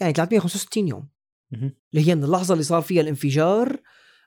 يعني 0.00 0.12
365 0.12 0.88
يوم. 0.88 1.08
اللي 1.52 2.08
هي 2.08 2.14
من 2.14 2.24
اللحظة 2.24 2.52
اللي 2.52 2.64
صار 2.64 2.82
فيها 2.82 3.00
الانفجار 3.02 3.82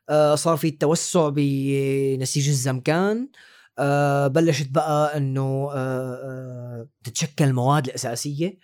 آه، 0.10 0.36
صار 0.36 0.58
في 0.58 0.68
التوسع 0.68 1.30
بنسيج 1.30 2.48
الزمكان 2.50 3.30
آه، 3.80 4.28
بلشت 4.28 4.70
بقى 4.72 5.18
إنه 5.18 5.70
آه، 5.72 6.16
آه، 6.16 6.88
تتشكل 7.04 7.46
المواد 7.46 7.86
الأساسية 7.88 8.58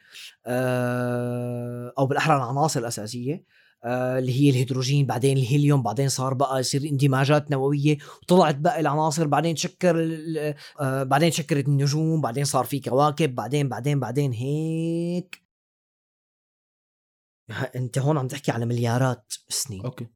آه، 0.45 1.93
أو 1.99 2.05
بالأحرى 2.05 2.35
العناصر 2.37 2.79
الأساسية 2.79 3.43
آه، 3.83 4.19
اللي 4.19 4.31
هي 4.41 4.49
الهيدروجين 4.49 5.05
بعدين 5.05 5.37
الهيليوم 5.37 5.83
بعدين 5.83 6.09
صار 6.09 6.33
بقى 6.33 6.59
يصير 6.59 6.81
اندماجات 6.83 7.51
نووية 7.51 7.97
وطلعت 8.23 8.55
بقى 8.55 8.79
العناصر 8.79 9.27
بعدين 9.27 9.55
تشكل 9.55 9.95
ال- 10.01 10.55
آه، 10.79 11.03
بعدين 11.03 11.29
تشكلت 11.31 11.67
النجوم 11.67 12.21
بعدين 12.21 12.45
صار 12.45 12.65
في 12.65 12.79
كواكب 12.79 13.35
بعدين 13.35 13.69
بعدين 13.69 13.99
بعدين 13.99 14.31
هيك. 14.33 15.41
أنت 17.75 17.97
هون 17.99 18.17
عم 18.17 18.27
تحكي 18.27 18.51
على 18.51 18.65
مليارات 18.65 19.33
السنين 19.49 19.85
أوكي. 19.85 20.07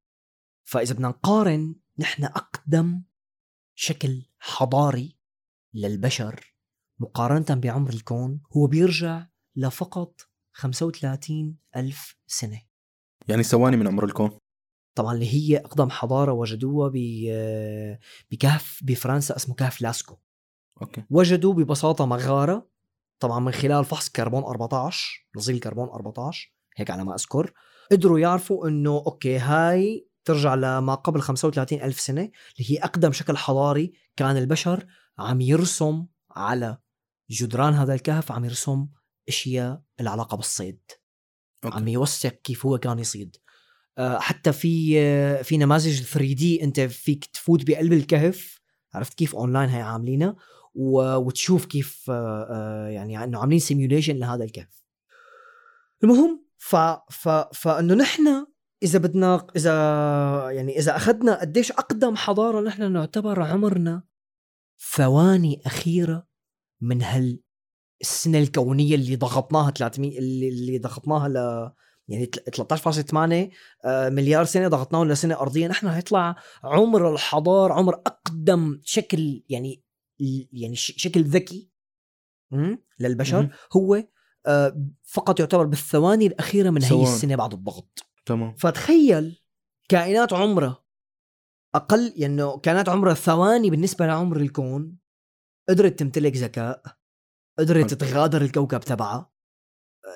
فإذا 0.63 0.93
بدنا 0.93 1.07
نقارن 1.07 1.75
نحن 1.99 2.23
أقدم 2.23 3.01
شكل 3.75 4.25
حضاري 4.39 5.17
للبشر 5.73 6.55
مقارنة 6.99 7.61
بعمر 7.61 7.89
الكون 7.89 8.41
هو 8.57 8.67
بيرجع 8.67 9.27
لفقط 9.55 10.21
35 10.53 11.57
ألف 11.75 12.15
سنة. 12.27 12.61
يعني 13.27 13.43
ثواني 13.43 13.77
من 13.77 13.87
عمر 13.87 14.05
الكون. 14.05 14.39
طبعا 14.95 15.13
اللي 15.13 15.33
هي 15.33 15.57
أقدم 15.57 15.89
حضارة 15.89 16.31
وجدوها 16.31 16.89
ب- 16.93 17.97
بكهف 18.31 18.79
بفرنسا 18.83 19.35
اسمه 19.35 19.55
كهف 19.55 19.81
لاسكو. 19.81 20.17
أوكي. 20.81 21.03
وجدوا 21.09 21.53
ببساطة 21.53 22.05
مغارة 22.05 22.69
طبعا 23.19 23.39
من 23.39 23.51
خلال 23.51 23.85
فحص 23.85 24.09
كربون 24.09 24.43
14 24.43 25.27
نظير 25.37 25.57
كربون 25.57 25.89
14 25.89 26.53
هيك 26.77 26.89
على 26.91 27.03
ما 27.03 27.15
أذكر. 27.15 27.53
قدروا 27.91 28.19
يعرفوا 28.19 28.67
إنه 28.67 28.91
أوكي 29.07 29.37
هاي 29.37 30.07
ترجع 30.25 30.55
لما 30.55 30.95
قبل 30.95 31.21
35 31.21 31.81
ألف 31.81 31.99
سنة 31.99 32.21
اللي 32.21 32.71
هي 32.71 32.77
أقدم 32.77 33.11
شكل 33.11 33.37
حضاري 33.37 33.93
كان 34.15 34.37
البشر 34.37 34.85
عم 35.19 35.41
يرسم 35.41 36.05
على 36.31 36.77
جدران 37.31 37.73
هذا 37.73 37.93
الكهف 37.93 38.31
عم 38.31 38.45
يرسم 38.45 38.87
أشياء 39.27 39.81
العلاقة 39.99 40.37
بالصيد. 40.37 40.79
أوكي. 41.65 41.77
عم 41.77 41.87
يوثق 41.87 42.29
كيف 42.29 42.65
هو 42.65 42.77
كان 42.77 42.99
يصيد. 42.99 43.35
آه، 43.97 44.19
حتى 44.19 44.53
في 44.53 44.99
آه، 44.99 45.41
في 45.41 45.57
نماذج 45.57 46.01
3D 46.03 46.63
أنت 46.63 46.79
فيك 46.79 47.25
تفوت 47.25 47.67
بقلب 47.67 47.93
الكهف 47.93 48.59
عرفت 48.93 49.13
كيف 49.13 49.35
أونلاين 49.35 49.69
هي 49.69 49.81
عاملينها؟ 49.81 50.35
وتشوف 50.75 51.65
كيف 51.65 52.05
آه، 52.09 52.87
يعني 52.87 53.23
إنه 53.23 53.39
عاملين 53.39 53.59
simulation 53.59 54.15
لهذا 54.15 54.43
الكهف. 54.43 54.85
المهم 56.03 56.45
ف 56.57 56.75
ف 57.09 57.29
فإنه 57.53 57.93
نحن 57.93 58.45
إذا 58.83 58.99
بدنا 58.99 59.47
إذا 59.55 59.71
يعني 60.51 60.79
إذا 60.79 60.95
أخذنا 60.95 61.39
قديش 61.41 61.71
أقدم 61.71 62.15
حضارة 62.15 62.61
نحن 62.61 62.91
نعتبر 62.91 63.41
عمرنا 63.41 64.03
ثواني 64.95 65.61
أخيرة 65.65 66.27
من 66.81 67.01
هال 67.01 67.39
السنة 68.01 68.39
الكونية 68.39 68.95
اللي 68.95 69.15
ضغطناها 69.15 69.71
300 69.71 70.19
اللي, 70.19 70.49
اللي 70.49 70.77
ضغطناها 70.77 71.27
ل 71.29 71.35
يعني 72.07 72.25
تل- 72.25 72.51
13.8 72.51 73.51
آه، 73.85 74.09
مليار 74.09 74.45
سنة 74.45 74.67
ضغطناهم 74.67 75.07
لسنة 75.07 75.39
أرضية 75.39 75.67
نحن 75.67 75.87
هيطلع 75.87 76.35
عمر 76.63 77.13
الحضارة 77.13 77.73
عمر 77.73 77.93
أقدم 77.93 78.79
شكل 78.83 79.43
يعني 79.49 79.83
يعني 80.53 80.75
شكل 80.75 81.23
ذكي 81.23 81.69
للبشر. 82.99 83.37
هو 83.73 84.03
آه، 84.47 84.85
فقط 85.03 85.39
يعتبر 85.39 85.65
بالثواني 85.65 86.27
الأخيرة 86.27 86.69
من 86.69 86.83
هي. 86.83 86.89
السنة 87.03 87.35
بعد 87.35 87.53
الضغط 87.53 88.05
تمام 88.25 88.55
فتخيل 88.55 89.41
كائنات 89.89 90.33
عمرها 90.33 90.83
أقل 91.75 92.13
يعني 92.15 92.59
كائنات 92.63 92.89
عمرها 92.89 93.13
ثواني 93.13 93.69
بالنسبة 93.69 94.05
لعمر 94.05 94.37
الكون 94.37 94.97
قدرت 95.69 95.99
تمتلك 95.99 96.37
ذكاء 96.37 96.83
قدرت 97.59 97.77
حلو. 97.77 97.87
تتغادر 97.87 98.41
الكوكب 98.41 98.79
تبعها 98.79 99.31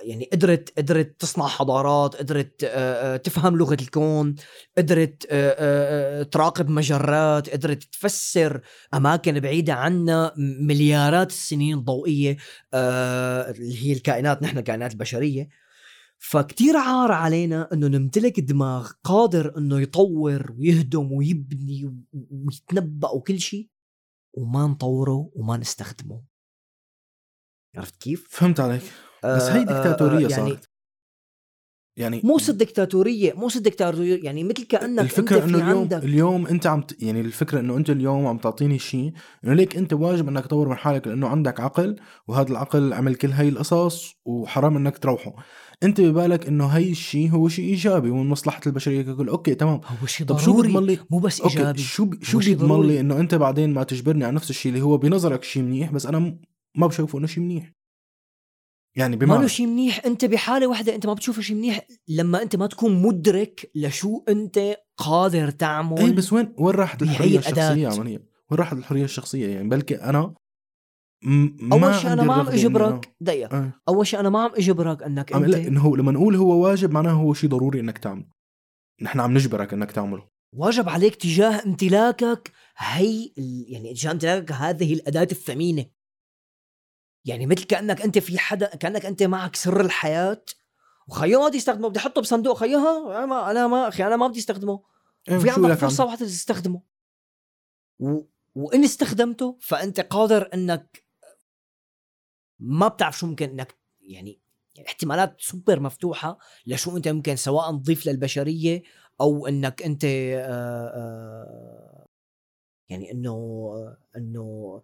يعني 0.04 0.30
قدرت 0.34 0.78
قدرت 0.78 1.22
تصنع 1.22 1.48
حضارات 1.48 2.16
قدرت 2.16 2.64
آه، 2.64 3.14
آه، 3.14 3.18
تفهم 3.18 3.58
لغة 3.58 3.78
الكون 3.82 4.36
قدرت 4.78 5.28
آه، 5.30 6.24
تراقب 6.24 6.70
مجرات 6.70 7.50
قدرت 7.50 7.84
تفسر 7.84 8.62
أماكن 8.94 9.40
بعيدة 9.40 9.74
عنا 9.74 10.34
مليارات 10.38 11.30
السنين 11.30 11.78
الضوئية 11.78 12.38
اللي 12.74 13.86
هي 13.86 13.94
الكائنات 13.94 14.44
نحن 14.44 14.60
كائنات 14.60 14.92
البشرية 14.92 15.50
فكتير 16.22 16.78
عار 16.78 17.12
علينا 17.12 17.74
إنه 17.74 17.88
نمتلك 17.88 18.40
دماغ 18.40 18.92
قادر 19.04 19.58
إنه 19.58 19.80
يطور 19.80 20.56
ويهدم 20.60 21.12
ويبني 21.12 22.06
ويتنبأ 22.32 23.10
وكل 23.10 23.40
شيء 23.40 23.70
وما 24.34 24.68
نطوره 24.68 25.32
وما 25.36 25.58
نستخدمه. 25.58 26.24
عرفت 27.76 27.96
كيف؟ 27.96 28.28
فهمت 28.30 28.60
عليك. 28.60 28.82
بس 29.24 29.44
هي 29.44 29.62
آه، 29.62 29.64
ديكتاتورية 29.64 30.28
آه، 30.28 30.30
يعني 30.30 30.50
صارت. 30.50 30.70
يعني 32.00 32.22
مو 32.24 32.38
صد 32.38 32.58
ديكتاتورية 32.58 33.34
مو 33.34 33.50
صد 33.50 33.64
ديكتاتورية 33.64 34.24
يعني 34.24 34.44
مثل 34.44 34.64
كأنك 34.64 35.00
الفكرة 35.00 35.44
انت 35.44 35.56
إنه 35.56 35.58
اليوم 35.58 35.80
عندك 35.80 36.04
اليوم 36.04 36.48
أنت 36.48 36.68
عم 36.68 36.82
ت... 36.82 37.04
يعني 37.04 37.22
الفكرة 37.22 37.60
إنه 37.60 37.78
أنت 37.78 37.90
اليوم 37.90 38.28
عم 38.28 38.38
تعطيني 38.38 38.80
شيء 38.80 39.14
إنه 39.44 39.54
ليك 39.54 39.78
أنت 39.78 39.94
واجب 39.94 40.28
إنك 40.28 40.46
تطور 40.46 40.70
من 40.70 40.76
حالك 40.76 41.08
لأنه 41.08 41.28
عندك 41.28 41.60
عقل 41.60 41.96
وهذا 42.28 42.52
العقل 42.52 42.94
عمل 42.94 43.16
كل 43.16 43.32
هاي 43.32 43.50
القصص 43.50 44.14
وحرام 44.26 44.78
إنك 44.78 44.98
تروحه. 44.98 45.34
انت 45.84 46.02
ببالك 46.02 46.48
انه 46.48 46.66
هي 46.68 46.92
الشيء 46.92 47.30
هو 47.32 47.48
شيء 47.50 47.66
ايجابي 47.66 48.10
ومن 48.10 48.30
مصلحة 48.30 48.62
البشرية 48.68 49.02
ككل. 49.02 49.30
أوكي 49.30 49.56
تمام. 49.56 49.82
هو 50.02 50.08
شيء 50.08 50.28
طب 50.28 50.40
شو 50.40 50.62
بيضمن 50.62 50.86
لي 50.86 51.00
مو 51.12 51.20
بس 51.20 51.42
إيجابي. 51.42 51.80
شو 51.80 52.06
ب... 52.06 52.24
شو 52.24 52.40
بيضمن. 52.40 52.88
لي 52.88 53.00
إنه 53.00 53.20
أنت 53.20 53.36
بعدين 53.36 53.74
ما 53.74 53.84
تجبرني 53.84 54.24
على 54.26 54.36
نفس 54.36 54.50
الشيء 54.50 54.72
اللي 54.72 54.84
هو 54.84 54.98
بنظرك 54.98 55.44
شيء 55.44 55.64
منيح 55.64 55.92
بس 55.92 56.06
أنا 56.06 56.20
م- 56.20 56.42
ما 56.78 56.88
بشوفه 56.88 57.20
إنه 57.20 57.28
شيء 57.28 57.44
منيح. 57.44 57.74
يعني 58.98 59.16
ما 59.16 59.26
بمعنى 59.26 59.42
له 59.42 59.48
شيء 59.48 59.68
منيح. 59.68 60.06
أنت 60.06 60.26
بحالة 60.26 60.68
واحدة 60.68 60.96
أنت 60.96 61.06
ما 61.08 61.14
بتشوفه 61.14 61.42
شيء 61.42 61.56
منيح 61.56 61.88
لما 62.08 62.42
أنت 62.42 62.56
ما 62.56 62.68
تكون 62.68 63.02
مدرك 63.02 63.72
لشو 63.76 64.24
أنت 64.30 64.76
قادر 64.98 65.52
تعمل 65.52 65.98
إيه 66.00 66.12
بس 66.12 66.34
وين 66.34 66.54
وين 66.58 66.76
راحت 66.76 67.02
الحرية. 67.02 67.40
الشخصية؟ 67.40 67.88
عمليا 67.88 68.20
وين 68.52 68.60
راحت 68.60 68.78
الحرية 68.78 69.04
الشخصية؟ 69.04 69.48
يعني 69.48 69.70
بلكي 69.70 69.96
أنا 69.96 70.34
أول 71.72 71.96
شيء 71.96 72.14
أنا 72.14 72.24
ما 72.24 72.34
عم 72.34 72.48
اجبرك 72.48 73.16
دقيقه 73.22 73.50
أنا- 73.50 73.54
آه. 73.54 73.72
أول 73.88 74.08
شيء 74.08 74.20
أنا 74.20 74.30
ما 74.30 74.42
عم 74.44 74.52
اجبرك 74.56 75.04
إنك 75.04 75.34
انت 75.34 75.46
لا 75.46 75.58
إنه 75.68 75.82
هو 75.82 75.96
لما 75.96 76.12
نقول 76.12 76.36
هو 76.36 76.64
واجب 76.64 76.92
معناه 76.92 77.12
هو 77.12 77.34
شيء 77.34 77.50
ضروري 77.50 77.80
إنك 77.80 77.98
تعمله. 77.98 78.26
نحن 79.02 79.20
عم 79.20 79.34
نجبرك 79.34 79.74
إنك 79.74 79.92
تعمله. 79.92 80.28
واجب 80.56 80.90
عليك 80.90 81.16
تجاه 81.16 81.64
امتلاكك 81.66 82.52
هي 82.78 83.32
يعني 83.68 83.94
تجاه 83.94 84.12
امتلاكك 84.12 84.52
هذه 84.52 84.94
الأداة 84.94 85.28
الثمينة. 85.32 85.86
يعني 87.26 87.46
مثل 87.46 87.64
كأنك 87.64 88.02
أنت 88.02 88.18
في 88.20 88.40
حدا 88.40 88.76
كأنك 88.76 89.06
أنت 89.06 89.24
معك 89.24 89.56
سر 89.56 89.82
الحياة 89.82 90.44
وخيو 91.08 91.40
ما 91.42 91.48
بدي 91.48 91.58
أستخدمه 91.58 91.88
بدي 91.90 92.00
أحطه 92.00 92.22
بصندوق 92.22 92.58
خيها 92.58 93.18
أنا 93.18 93.26
ما 93.26 93.52
أنا 93.52 93.68
ما 93.68 93.88
أخي 93.88 94.08
أنا 94.08 94.16
ما 94.16 94.28
بدي 94.28 94.40
أستخدمه. 94.40 94.84
إيه، 95.30 95.38
في 95.38 95.50
عندك 95.50 95.74
فرصة 95.74 96.06
واحدة 96.06 96.26
تستخدمه. 96.26 96.82
و... 98.00 98.22
وإن 98.56 98.84
استخدمته 98.84 99.58
فأنت 99.62 100.00
قادر 100.00 100.50
إنك 100.54 101.09
ما 102.60 102.88
بتعرف 102.88 103.20
شو 103.20 103.28
ممكن 103.28 103.50
انك 103.50 103.76
يعني 104.02 104.42
احتمالات 104.88 105.42
سوبر 105.42 105.80
مفتوحة 105.80 106.38
لشو 106.68 106.98
أنت 106.98 107.08
ممكن 107.08 107.36
سواء 107.36 107.72
تضيف 107.72 108.08
للبشرية 108.08 108.84
أو 109.22 109.48
إنك 109.48 109.84
أنت 109.84 110.06
آه، 110.06 110.88
آه، 110.88 112.08
يعني 112.90 113.12
إنه 113.12 113.36
إنه 114.18 114.82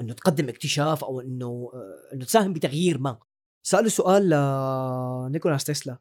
إنه 0.00 0.14
تقدم 0.14 0.48
اكتشاف 0.48 1.04
أو 1.04 1.20
إنه 1.20 1.70
آه، 1.74 2.14
إنه 2.14 2.24
تساهم 2.24 2.52
بتغيير 2.52 2.98
ما. 2.98 3.18
سألوا 3.62 3.88
سؤال 3.88 4.30
لنيكولاس 5.28 5.64
تسلا 5.64 5.98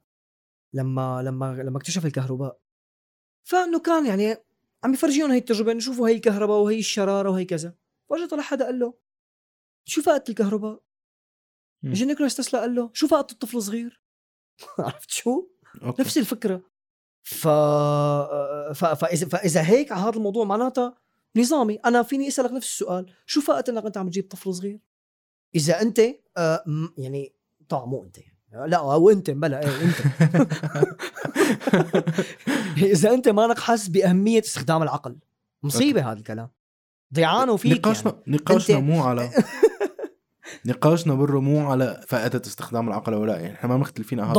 لما 0.73 1.21
لما 1.21 1.55
لما 1.63 1.77
اكتشف 1.77 2.05
الكهرباء. 2.05 2.59
فإنه 3.43 3.79
كان 3.79 4.05
يعني 4.05 4.37
عم 4.83 4.93
يفرجيهم 4.93 5.31
هي 5.31 5.37
التجربة 5.37 5.71
إنه 5.71 5.79
شوفوا 5.79 6.09
هي 6.09 6.15
الكهرباء 6.15 6.57
وهي 6.57 6.79
الشرارة 6.79 7.29
وهي 7.29 7.45
كذا. 7.45 7.75
فجأة 8.09 8.27
طلع 8.27 8.43
حدا 8.43 8.65
قال 8.65 8.79
له 8.79 8.93
شو 9.85 10.01
فائدة 10.01 10.23
الكهرباء؟ 10.29 10.83
مم. 11.83 11.91
اجى 11.91 12.05
نيكولاس 12.05 12.35
تسلا 12.35 12.59
قال 12.59 12.75
له 12.75 12.89
شو 12.93 13.07
فائدة 13.07 13.27
الطفل 13.31 13.57
الصغير؟ 13.57 14.01
عرفت 14.79 15.09
شو؟ 15.09 15.47
أوكي. 15.83 16.01
نفس 16.01 16.17
الفكرة 16.17 16.61
ف... 17.23 17.47
ف... 18.73 18.85
فإذا 18.85 19.27
فإذا 19.27 19.61
هيك 19.61 19.91
على 19.91 20.01
هذا 20.01 20.17
الموضوع 20.17 20.45
معناتها 20.45 20.95
نظامي 21.35 21.75
أنا 21.75 22.03
فيني 22.03 22.27
أسألك 22.27 22.51
نفس 22.51 22.69
السؤال 22.69 23.13
شو 23.25 23.41
فائدة 23.41 23.73
إنك 23.73 23.85
أنت 23.85 23.97
عم 23.97 24.09
تجيب 24.09 24.27
طفل 24.29 24.53
صغير 24.53 24.79
إذا 25.55 25.81
أنت 25.81 26.01
آه 26.37 26.63
يعني 26.97 27.33
طبعا 27.69 27.85
مو 27.85 28.03
أنت 28.03 28.19
لا 28.67 28.77
أو 28.77 29.09
أنت 29.09 29.29
بلا 29.29 29.63
إيه 29.63 29.81
أنت 29.81 29.97
إذا 32.93 33.13
أنت 33.13 33.29
مانك 33.29 33.59
حاسس 33.59 33.87
بأهمية 33.87 34.39
استخدام 34.39 34.83
العقل 34.83 35.17
مصيبة 35.63 36.11
هذا 36.11 36.19
الكلام 36.19 36.49
ضيعانه 37.13 37.57
فيك 37.57 37.71
نقاشنا 37.71 38.11
يعني. 38.11 38.37
نقاشنا 38.37 38.79
مو 38.79 39.03
على 39.03 39.29
نقاشنا 40.65 41.13
bro 41.13 41.41
مو 41.41 41.67
على 41.71 42.01
فائدة 42.07 42.41
استخدام 42.45 42.87
العقل 42.87 43.13
أو 43.13 43.25
لا 43.25 43.35
يعني 43.39 43.53
إحنا 43.53 43.69
ما 43.69 43.77
مختلفين 43.77 44.19
على. 44.19 44.33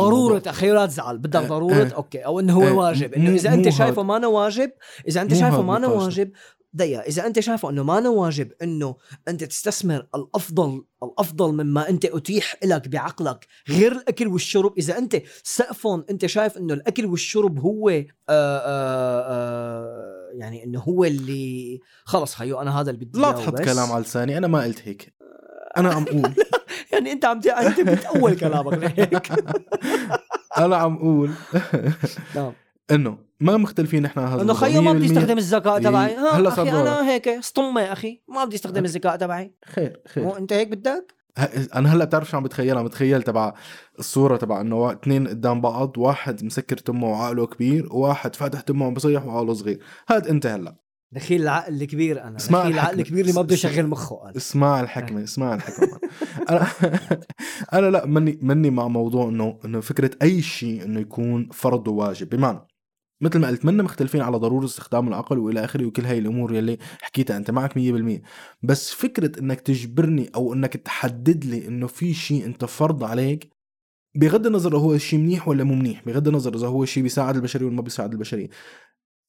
أخي 0.47 0.71
لا 0.71 0.87
تزعل 0.87 1.19
بدك 1.19 1.41
آه، 1.41 1.47
ضرورة 1.49 1.75
آه. 1.75 1.95
أوكي 1.95 2.19
أو 2.19 2.41
إنه 2.41 2.55
هو 2.55 2.69
آه، 2.69 2.73
واجب 2.73 3.15
إنه 3.15 3.31
إذا 3.31 3.55
أنت. 3.55 3.69
شايفه 3.69 4.03
ما 4.03 4.17
أنا 4.17 4.27
واجب 4.27 4.71
إذا 5.09 5.23
أنت 5.23 5.35
شايفه 5.35 5.63
ما 5.63 5.77
أنا. 5.77 5.87
واجب 5.87 6.31
دقيقة 6.75 7.01
إذا 7.01 7.27
أنت 7.27 7.41
شايفه 7.41 7.71
إنه 7.71 7.83
ما 7.83 7.99
أنا 7.99 8.09
واجب 8.09 8.53
إنه 8.63 8.97
أنت 9.29 9.45
تستثمر 9.45 10.07
الأفضل 10.15 10.85
الأفضل 11.03 11.53
مما 11.53 11.89
أنت 11.89 12.05
أتيح 12.05 12.57
لك 12.65 12.89
بعقلك 12.89 13.47
غير 13.69 13.93
الأكل 13.93 14.29
والشرب 14.29 14.79
إذا 14.79 14.99
أنت 14.99 15.23
سقفهم 15.43 16.05
أنت 16.11 16.27
شايف 16.27 16.57
إنه 16.59 16.75
الأكل 16.75 17.07
والشرب 17.07 17.59
هو 17.59 17.89
آآ 17.89 18.05
آآ 18.29 19.25
آآ 19.29 20.15
يعني 20.35 20.65
إنه 20.65 20.81
هو 20.81 21.05
اللي 21.05 21.81
خلص 22.05 22.35
خيو 22.35 22.61
أنا 22.61 22.81
هذا 22.81 22.91
اللي 22.91 23.05
بدي 23.05 23.21
لا 23.21 23.33
تحط. 23.33 23.61
كلام 23.61 23.93
على 23.93 24.05
لساني 24.05 24.39
أنا 24.39 24.47
ما 24.47 24.63
قلت 24.63 24.81
هيك 24.89 25.14
أنا 25.77 25.95
عم 25.95 26.03
أقول. 26.03 26.35
يعني 26.93 27.13
أنت 27.13 27.25
عم 27.25 27.41
أنت 27.47 27.81
بتأول 27.81 28.37
كلامك 28.37 28.73
لهيك. 28.73 29.33
أنا 30.59 30.77
عم 30.77 30.97
أقول 30.97 31.31
نعم. 32.37 32.53
إنه 32.91 33.19
ما 33.41 33.57
مختلفين 33.57 34.07
على 34.07 34.27
هذا 34.27 34.43
إنه. 34.43 34.55
خيو 34.55 34.83
ما 34.83 34.93
بدي 34.93 35.09
100% 35.09 35.11
استخدم 35.11 35.39
الذكاء 35.39 35.79
تبعي. 35.83 36.17
هلا 36.17 36.49
أخي. 36.49 36.71
أنا 36.71 37.11
هيك 37.11 37.41
سطمه 37.41 37.81
يا 37.81 37.93
أخي. 37.93 38.23
ما 38.29 38.45
بدي 38.45 38.57
استخدم 38.57 38.85
الذكاء 38.85 39.17
تبعي. 39.17 39.55
خير 39.67 40.01
خير. 40.09 40.25
مو 40.25 40.37
أنت 40.37 40.53
هيك 40.53 40.69
بدك؟ 40.69 41.15
أنا 41.75 41.95
هلا 41.95 42.05
بتعرف 42.05 42.31
شو 42.31 42.37
عم 42.37 42.43
بتخيلها 42.43 42.79
عم 42.79 42.85
بتخيل 42.85 43.23
تبع 43.23 43.55
الصورة 43.99 44.37
تبع 44.37 44.61
إنه 44.61 44.93
اثنين 44.93 45.29
قدام 45.29 45.61
بعض 45.61 45.99
واحد 45.99 46.45
مسكر 46.45 46.77
تمه 46.77 47.11
وعقله 47.11 47.47
كبير 47.47 47.93
وواحد 47.93 48.37
فاتح 48.37 48.61
تمه 48.61 48.85
وعم 48.85 48.95
بصيح 48.95 49.27
وعقله 49.27 49.55
صغير. 49.55 49.81
هاد 50.09 50.27
أنت 50.27 50.47
هلا. 50.47 50.84
دخيل 51.15 51.43
العقل 51.43 51.83
الكبير 51.83 52.23
أنا 52.23 52.37
اسمع 52.37 52.61
دخيل 52.61 52.73
العقل. 52.75 53.01
الكبير 53.01 53.21
اللي 53.21 53.33
ما 53.33 53.43
بده 53.43 53.55
يشغل 53.55 53.87
مخه 53.87 54.17
قال 54.17 54.37
اسمع 54.37 54.81
الحكمة 54.81 55.25
اسمع 55.25 55.55
الحكمة. 55.55 55.99
أنا 56.51 56.67
أنا 57.79 57.91
لا 57.91 58.07
مني 58.07 58.39
مني 58.43 58.71
مع 58.71 58.89
موضوع 58.89 59.29
إنه 59.29 59.59
إنه 59.65 59.81
فكرة 59.81 60.11
أي 60.23 60.43
شيء 60.43 60.85
إنه 60.85 61.01
يكون 61.01 61.49
فرض 61.53 61.89
وواجب 61.89 62.29
بمعنى 62.29 62.61
مثل 63.21 63.39
ما 63.39 63.49
قلت 63.49 63.65
منا 63.65 63.83
مختلفين 63.83 64.21
على 64.21 64.37
ضرورة 64.37 64.65
استخدام 64.65 65.09
العقل 65.09 65.39
وإلى 65.39 65.65
آخره 65.65 65.87
وكل 65.87 66.05
هاي 66.05 66.19
الأمور 66.19 66.55
يلي 66.55 66.79
حكيتها 67.03 67.37
أنت 67.37 67.51
معك 67.51 67.79
100% 67.79 68.23
بس 68.63 68.91
فكرة 68.91 69.41
إنك 69.41 69.61
تجبرني 69.61 70.31
أو 70.35 70.53
إنك 70.55 70.77
تحدد 70.77 71.45
لي 71.45 71.69
إنه 71.69 71.87
في 71.87 72.15
شيء 72.15 72.45
أنت 72.45 72.65
فرض 72.65 73.05
عليك 73.05 73.55
بغض 74.17 74.47
النظر 74.47 74.77
هو 74.77 74.99
شيء 74.99 75.19
منيح 75.19 75.49
ولا 75.49 75.65
مو 75.65 75.75
منيح 75.75 76.05
بغض 76.07 76.29
النظر 76.29 76.55
إذا 76.55 76.67
هو 76.67 76.85
شيء 76.85 77.03
بيساعد 77.03 77.37
البشرية 77.37 77.67
ولا 77.67 77.75
ما 77.75 77.83
بيساعد 77.83 78.13
البشرية. 78.13 78.49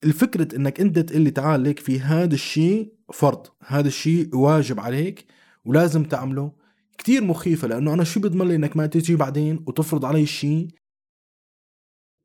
الفكرة 0.05 0.55
إنك 0.55 0.81
أنت 0.81 0.99
تقول 0.99 1.21
لي 1.21 1.31
تعال 1.31 1.61
ليك 1.61 1.79
في 1.79 1.99
هذا 1.99 2.33
الشيء 2.33 2.93
فرض 3.13 3.47
هذا 3.65 3.87
الشيء 3.87 4.35
واجب 4.35 4.79
عليك 4.79 5.25
ولازم 5.65 6.03
تعمله 6.03 6.51
كتير 6.97 7.23
مخيفة 7.23 7.67
لأنه 7.67 7.93
أنا 7.93 8.03
شو 8.03 8.19
بضمن 8.19 8.47
لي 8.47 8.55
إنك 8.55 8.77
ما 8.77 8.85
تجي 8.85 9.15
بعدين 9.15 9.63
وتفرض 9.67 10.05
علي 10.05 10.25
شيء 10.25 10.67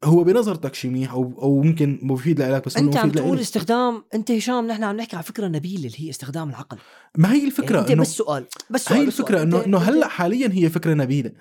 هو 0.04 0.24
بنظرتك 0.24 0.74
شيء 0.74 0.90
منيح 0.90 1.12
أو 1.12 1.38
أو 1.42 1.62
ممكن 1.62 1.98
مفيد 2.02 2.42
لك 2.42 2.66
بس 2.66 2.76
أنت 2.76 2.96
عم 2.96 3.10
تقول. 3.10 3.38
استخدام 3.38 4.04
أنت 4.14 4.30
هشام 4.30 4.66
نحن 4.66 4.84
عم 4.84 4.96
نحكي 4.96 5.16
على 5.16 5.24
فكرة 5.24 5.48
نبيله 5.48 5.86
اللي 5.86 6.00
هي 6.00 6.10
استخدام 6.10 6.50
العقل 6.50 6.78
ما 7.18 7.32
هي 7.32 7.44
الفكرة 7.44 7.78
يعني 7.78 7.92
أنت 7.92 8.00
بس 8.00 8.16
سؤال 8.16 8.46
بس 8.70 8.84
سؤال 8.84 9.00
هي 9.00 9.10
سؤال. 9.10 9.36
إنه 9.36 9.64
إنه 9.64 9.78
هلأ 9.78 10.08
حاليا 10.08 10.50
هي 10.52 10.70
فكرة 10.70 10.94
نبيلة 10.94 11.32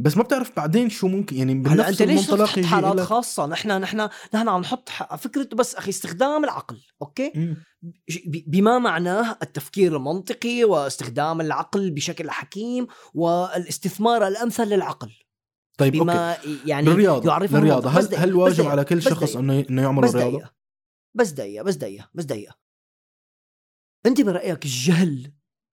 بس 0.00 0.16
ما 0.16 0.22
بتعرف 0.22 0.56
بعدين 0.56 0.90
شو 0.90 1.08
ممكن 1.08 1.36
يعني 1.36 1.52
هلا 1.52 1.74
بنفس 1.74 1.88
أنت 1.88 2.02
ليش 2.02 2.26
تحط 2.26 2.64
حالات 2.64 3.00
خاصة؟ 3.00 3.46
نحن 3.46 3.80
نحن 3.80 4.08
نحن 4.34 4.48
عم 4.48 4.60
نحط 4.60 4.88
فكرة 5.18 5.48
بس 5.54 5.74
أخي 5.74 5.90
استخدام 5.90 6.44
العقل 6.44 6.80
أوكي؟ 7.02 7.32
مم. 7.34 7.56
بما 8.46 8.78
معناه 8.78 9.38
التفكير 9.42 9.96
المنطقي 9.96 10.64
واستخدام 10.64 11.40
العقل 11.40 11.90
بشكل 11.90 12.30
حكيم 12.30 12.86
والاستثمار 13.14 14.26
الأمثل 14.26 14.64
للعقل. 14.64 15.10
طيب 15.78 15.92
بما 15.92 16.36
يعني 16.66 16.88
الرياضة 16.88 17.30
يعرفه 17.30 17.58
الرياضة 17.58 17.90
المنطق. 17.90 18.08
بس 18.08 18.18
هل 18.18 18.28
هل 18.28 18.34
واجب 18.34 18.66
على 18.66 18.84
كل 18.84 19.02
شخص 19.02 19.36
إنه 19.36 19.64
إنه 19.70 19.82
يعمل 19.82 20.02
بس 20.02 20.14
الرياضة؟ 20.14 20.38
دقيقة 20.38 20.54
بس 21.14 21.30
دقيقة 21.30 21.62
بس 21.64 21.74
دقيقة 21.74 22.10
بس 22.14 22.24
دقيقة. 22.24 22.58
أنت 24.06 24.20
برأيك 24.20 24.64
الجهل 24.64 25.32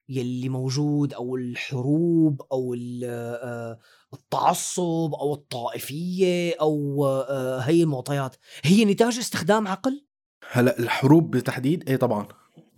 يلي 0.09 0.49
موجود 0.49 1.13
أو 1.13 1.35
الحروب 1.35 2.41
أو 2.51 2.75
آه، 3.03 3.79
التعصب 4.15 5.13
أو 5.19 5.33
الطائفية 5.33 6.55
أو 6.61 7.05
آه، 7.05 7.59
هي 7.59 7.83
المعطيات. 7.83 8.35
هي 8.63 8.85
نتاج 8.85 9.17
استخدام 9.17 9.67
عقل؟ 9.67 10.05
هلأ 10.51 10.79
الحروب 10.79 11.31
بالتحديد؟ 11.31 11.89
إيه 11.89 11.95
طبعا. 11.95 12.27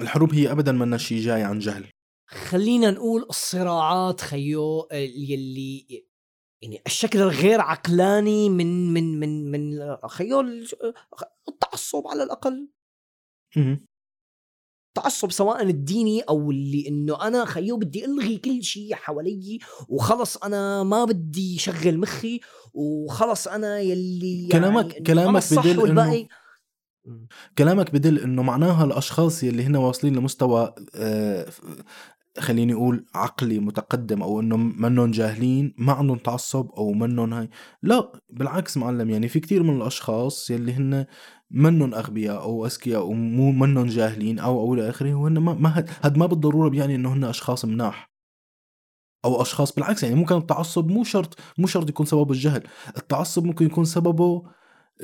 الحروب 0.01 0.33
هي 0.33 0.51
ابدا 0.51 0.71
ما 0.71 0.97
شيء 0.97 1.21
جاي 1.21 1.43
عن 1.43 1.59
جهل. 1.59 1.85
خلينا 2.27 2.91
نقول 2.91 3.25
الصراعات 3.29 4.21
خيو 4.21 4.87
يلي 4.91 6.05
يعني 6.61 6.81
الشكل 6.87 7.19
الغير 7.19 7.61
عقلاني 7.61 8.49
من 8.49 8.93
من 8.93 9.19
من 9.19 9.51
من 9.51 9.95
خيو 10.07 10.39
الج- 10.39 10.73
التعصب 11.49 12.07
على 12.07 12.23
الأقل. 12.23 12.69
التعصب 14.97 15.31
سواء 15.31 15.63
الديني 15.63 16.21
أو 16.21 16.51
اللي 16.51 16.87
إنه 16.87 17.27
أنا 17.27 17.45
خيو 17.45 17.77
بدي 17.77 18.05
ألغي 18.05 18.37
كل 18.37 18.63
شيء 18.63 18.95
حوالي 18.95 19.59
وخلص 19.89 20.37
أنا 20.37 20.83
ما 20.83 21.05
بدي 21.05 21.57
شغل 21.57 21.97
مخي 21.97 22.39
وخلص 22.73 23.47
أنا 23.47 23.79
يلي 23.79 24.47
كلامك- 24.51 24.83
يعني 24.85 24.97
إنه 24.97 25.03
كلامك 25.03 25.41
بدل 25.51 25.75
إنه- 25.75 25.79
والباقي. 25.79 26.27
كلامك 27.57 27.93
بدل 27.93 28.19
إنه 28.19 28.41
معناها 28.43 28.83
الأشخاص 28.85 29.43
يلي 29.43 29.63
هن 29.63 29.75
واصلين 29.75 30.15
لمستوى 30.15 30.73
آه، 30.95 31.45
خليني 32.39 32.73
أقول 32.73 33.05
عقلي 33.15 33.59
متقدم 33.59 34.21
أو 34.23 34.39
إنه 34.39 34.57
منهم 34.57 35.11
جاهلين 35.11 35.73
ما 35.77 35.93
عندهم 35.93 36.17
تعصب 36.17 36.71
أو 36.71 36.93
منهم 36.93 37.33
هاي. 37.33 37.49
لا 37.83 38.11
بالعكس 38.29 38.77
معلم 38.77 39.09
يعني 39.09 39.27
في 39.27 39.39
كتير 39.39 39.63
من 39.63 39.77
الأشخاص 39.77 40.49
يلي 40.51 40.73
هن 40.73 41.05
منهم 41.51 41.93
أغبياء 41.93 42.41
أو 42.41 42.65
أذكياء 42.65 43.01
أو 43.01 43.13
مو 43.13 43.51
منهم 43.51 43.85
جاهلين 43.87 44.39
أو 44.39 44.59
أو 44.59 44.73
إلى 44.73 44.89
آخره 44.89 45.13
وهن 45.13 45.37
ما 45.37 45.53
ما 45.53 45.77
هاد- 46.03 46.17
ما 46.17 46.25
بالضرورة 46.25 46.69
بيعني 46.69 46.95
إنه 46.95 47.13
هن 47.13 47.23
أشخاص 47.23 47.65
مناح 47.65 48.09
أو 49.25 49.41
أشخاص 49.41 49.71
بالعكس 49.75 50.03
يعني 50.03 50.15
ممكن 50.15 50.35
التعصب 50.37 50.87
مو 50.91 51.03
شرط 51.03 51.39
مو 51.57 51.67
شرط 51.67 51.89
يكون 51.89 52.05
سببه 52.05 52.31
الجهل 52.33 52.63
التعصب 52.97 53.43
ممكن 53.45 53.65
يكون 53.65 53.85
سببه 53.85 54.43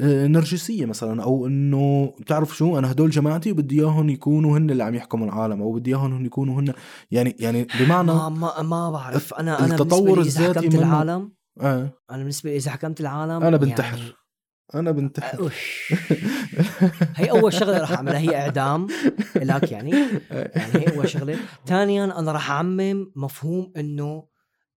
نرجسية 0.01 0.86
مثلا 0.86 1.23
أو 1.23 1.47
إنه 1.47 2.13
بتعرف 2.19 2.58
شو؟ 2.58 2.77
أنا 2.77 2.91
هدول 2.91 3.10
جماعتي 3.10 3.51
وبدي 3.51 3.79
إياهم 3.79 4.10
يكونوا 4.10 4.58
هن 4.58 4.69
اللي 4.69 4.84
عم 4.84 4.95
يحكموا 4.95 5.27
العالم 5.27 5.62
أو 5.62 5.73
بدي 5.73 5.89
إياهم 5.89 6.13
هن 6.13 6.25
يكونوا 6.25 6.60
هن 6.62 6.73
يعني 7.12 7.36
يعني 7.39 7.67
بمعنى 7.79 8.12
ما 8.12 8.29
ما 8.29 8.62
ما 8.62 8.91
بعرف. 8.91 9.34
أنا 9.34 9.65
أنا 9.65 9.75
التطور 9.75 10.19
بالنسبة 10.19 10.41
لي 10.41 10.49
إذا 10.49 10.60
الذاتي 10.60 10.67
حكمت 10.67 10.75
العالم 10.75 11.32
آه. 11.62 11.93
أنا 12.12 12.17
بالنسبة 12.17 12.49
لي 12.49 12.58
إذا 12.58 12.71
حكمت 12.71 13.01
العالم 13.01 13.43
أنا 13.43 13.58
بنتحر. 13.58 13.97
يعني 13.97 14.13
أنا 14.75 14.91
بنتحر. 14.91 15.53
هي 17.15 17.32
أول 17.32 17.53
شغلة 17.53 17.77
رح 17.77 17.91
أعملها 17.91 18.19
هي 18.19 18.36
إعدام 18.36 18.88
لك 19.36 19.71
يعني. 19.71 19.91
يعني 20.32 20.73
هي 20.73 20.95
أول 20.95 21.10
شغلة. 21.10 21.38
ثانيا 21.65 22.19
أنا 22.19 22.32
رح 22.32 22.51
أعمم 22.51 23.12
مفهوم 23.15 23.71
إنه 23.77 24.27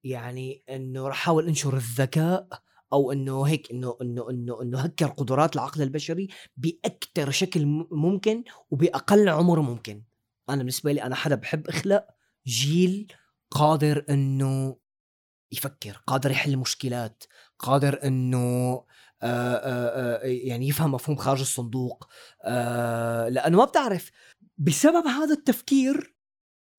يعني 0.05 0.64
إنه 0.70 1.09
رح 1.09 1.16
أحاول 1.16 1.46
أنشر 1.46 1.76
الذكاء 1.76 2.46
أو 2.92 3.12
إنه 3.12 3.42
هيك 3.42 3.70
إنه 3.70 3.96
إنه 4.03 4.31
إنه 4.31 4.62
إنه 4.62 4.79
هكر 4.81 5.07
قدرات 5.07 5.55
العقل 5.55 5.83
البشري 5.83 6.29
باكثر 6.57 7.31
شكل 7.31 7.66
ممكن 7.90 8.44
وبأقل 8.70 9.29
عمر 9.29 9.61
ممكن. 9.61 10.03
أنا 10.49 10.57
بالنسبة 10.59 10.92
لي 10.92 11.03
أنا 11.03 11.14
حدا 11.14 11.35
بحب 11.35 11.68
أخلق 11.68 12.07
جيل 12.46 13.12
قادر 13.51 14.05
إنه 14.11 14.77
يفكر 15.53 16.03
قادر 16.07 16.31
يحل 16.31 16.57
مشكلات 16.57 17.25
قادر 17.59 18.01
إنه 18.05 18.85
آه، 19.22 19.57
آه، 19.57 20.20
يعني 20.25 20.68
يفهم 20.68 20.92
مفهوم 20.92 21.16
خارج 21.16 21.40
الصندوق 21.40 22.09
لأنه 23.29 23.59
ما 23.59 23.64
بتعرف. 23.64 24.11
بسبب 24.59 25.07
هذا 25.07 25.35
التفكير 25.35 26.16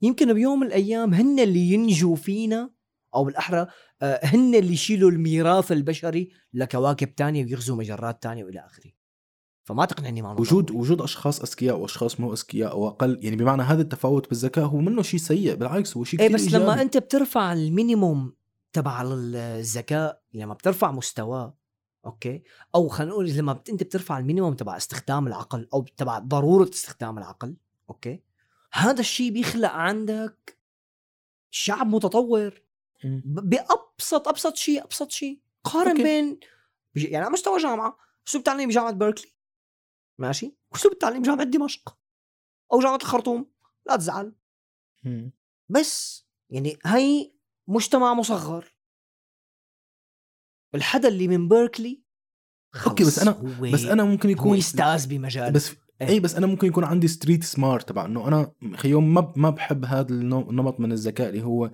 يمكن 0.02 0.34
بيوم 0.34 0.60
من 0.60 0.68
الأيام 0.68 1.14
هن 1.14 1.40
اللي 1.40 1.60
ينجوا 1.74 2.16
فينا 2.16 2.77
أو 3.16 3.24
بالأحرى 3.24 3.68
آه، 4.02 4.20
هن 4.24 4.56
اللي 4.56 4.74
يشيلوا 4.74 5.12
الميراث 5.12 5.72
البشري 5.72 6.30
لكواكب 6.54 7.16
تانية 7.16 7.46
ويغزوا 7.46 7.76
مجرات 7.76 8.24
تانية 8.24 8.44
وإلى 8.44 8.60
آخره 8.60 8.92
فما 9.64 9.86
تقنعني 9.86 10.22
مع 10.22 10.32
وجود 10.32 10.66
ضروري. 10.66 10.82
وجود 10.82 11.02
أشخاص 11.02 11.42
أذكياء 11.42 11.78
وأشخاص 11.78 12.20
مو 12.20 12.34
أذكياء 12.34 12.72
أو 12.72 12.88
أقل 12.88 13.20
يعني 13.22 13.36
بمعنى 13.36 13.62
هذا 13.62 13.82
التفاوت 13.82 14.30
بالذكاء 14.30 14.66
هو 14.66 14.78
منه 14.78 15.02
شيء 15.02 15.20
سيء 15.20 15.56
بالعكس 15.56 15.98
هو 15.98 16.04
شيء 16.04 16.20
إيه 16.20 16.34
بس 16.34 16.44
إيجابي. 16.44 16.64
لما 16.64 16.82
أنت 16.82 16.98
بترفع 16.98 17.54
المينيموم 17.54 18.34
تبع 18.74 19.02
الذكاء 19.02 20.22
لما 20.34 20.54
بترفع 20.54 20.92
مستواه 20.92 21.58
أوكي 22.06 22.44
أو 22.76 22.88
خلينا 22.88 23.12
نقول 23.12 23.30
لما 23.30 23.52
أنت 23.70 23.84
بترفع 23.84 24.18
ال 24.18 24.22
minimum 24.22 24.54
تبع 24.54 24.78
استخدام 24.78 25.28
العقل 25.28 25.68
أو 25.74 25.86
تبع 25.98 26.20
ضرورة 26.20 26.70
استخدام 26.70 27.18
العقل 27.18 27.56
أوكي 27.90 28.22
هذا 28.74 29.00
الشيء 29.00 29.32
بيخلق 29.32 29.70
عندك 29.70 30.58
شعب 31.52 31.88
متطور 31.88 32.62
بأبسط 33.26 34.28
أبسط 34.28 34.56
شيء 34.56 34.84
أبسط 34.84 35.12
شيء. 35.12 35.42
قارن 35.64 35.90
أوكي. 35.90 36.04
بين 36.04 36.40
يعني 36.96 37.26
على 37.26 37.30
مستوى 37.30 37.60
جامعة 37.60 37.98
أسلوب 38.28 38.44
تعليم 38.44 38.70
بجامعة 38.70 38.92
بيركلي. 38.92 39.34
ماشي؟ 40.18 40.56
أسلوب 40.76 40.94
التعليم 40.94 41.22
بجامعة 41.22 41.44
دمشق. 41.44 41.98
أو 42.74 42.80
جامعة 42.80 42.96
الخرطوم. 42.96 43.52
لا 43.86 43.96
تزعل. 43.96 44.36
بس 45.70 46.26
يعني 46.50 46.78
هي 46.86 47.34
مجتمع 47.68 48.14
مصغر. 48.14 48.74
الحدا 50.76 51.08
اللي 51.08 51.28
من 51.28 51.48
بركي 51.48 52.04
أوكي 52.88 53.04
بس 53.04 53.20
أنا 53.20 53.32
بس 53.74 53.86
أنا 53.86 54.04
ممكن 54.04 54.30
يكون 54.30 54.58
أستاذ 54.58 55.08
بمجال 55.08 55.54
بس 55.54 55.72
اي 56.02 56.08
إيه، 56.08 56.20
بس 56.20 56.36
أنا 56.36 56.48
ممكن 56.48 56.68
يكون 56.68 56.84
عندي 56.84 57.08
street 57.08 57.44
smart 57.44 57.90
تبع 57.90 58.06
إنه 58.06 58.28
أنا 58.28 58.52
خيو 58.76 59.14
ما 59.14 59.34
ما 59.36 59.50
بحب 59.50 59.86
هذا 59.86 60.10
النمط 60.10 60.80
من 60.80 60.92
الذكاء 60.92 61.30
اللي 61.30 61.44
هو 61.44 61.72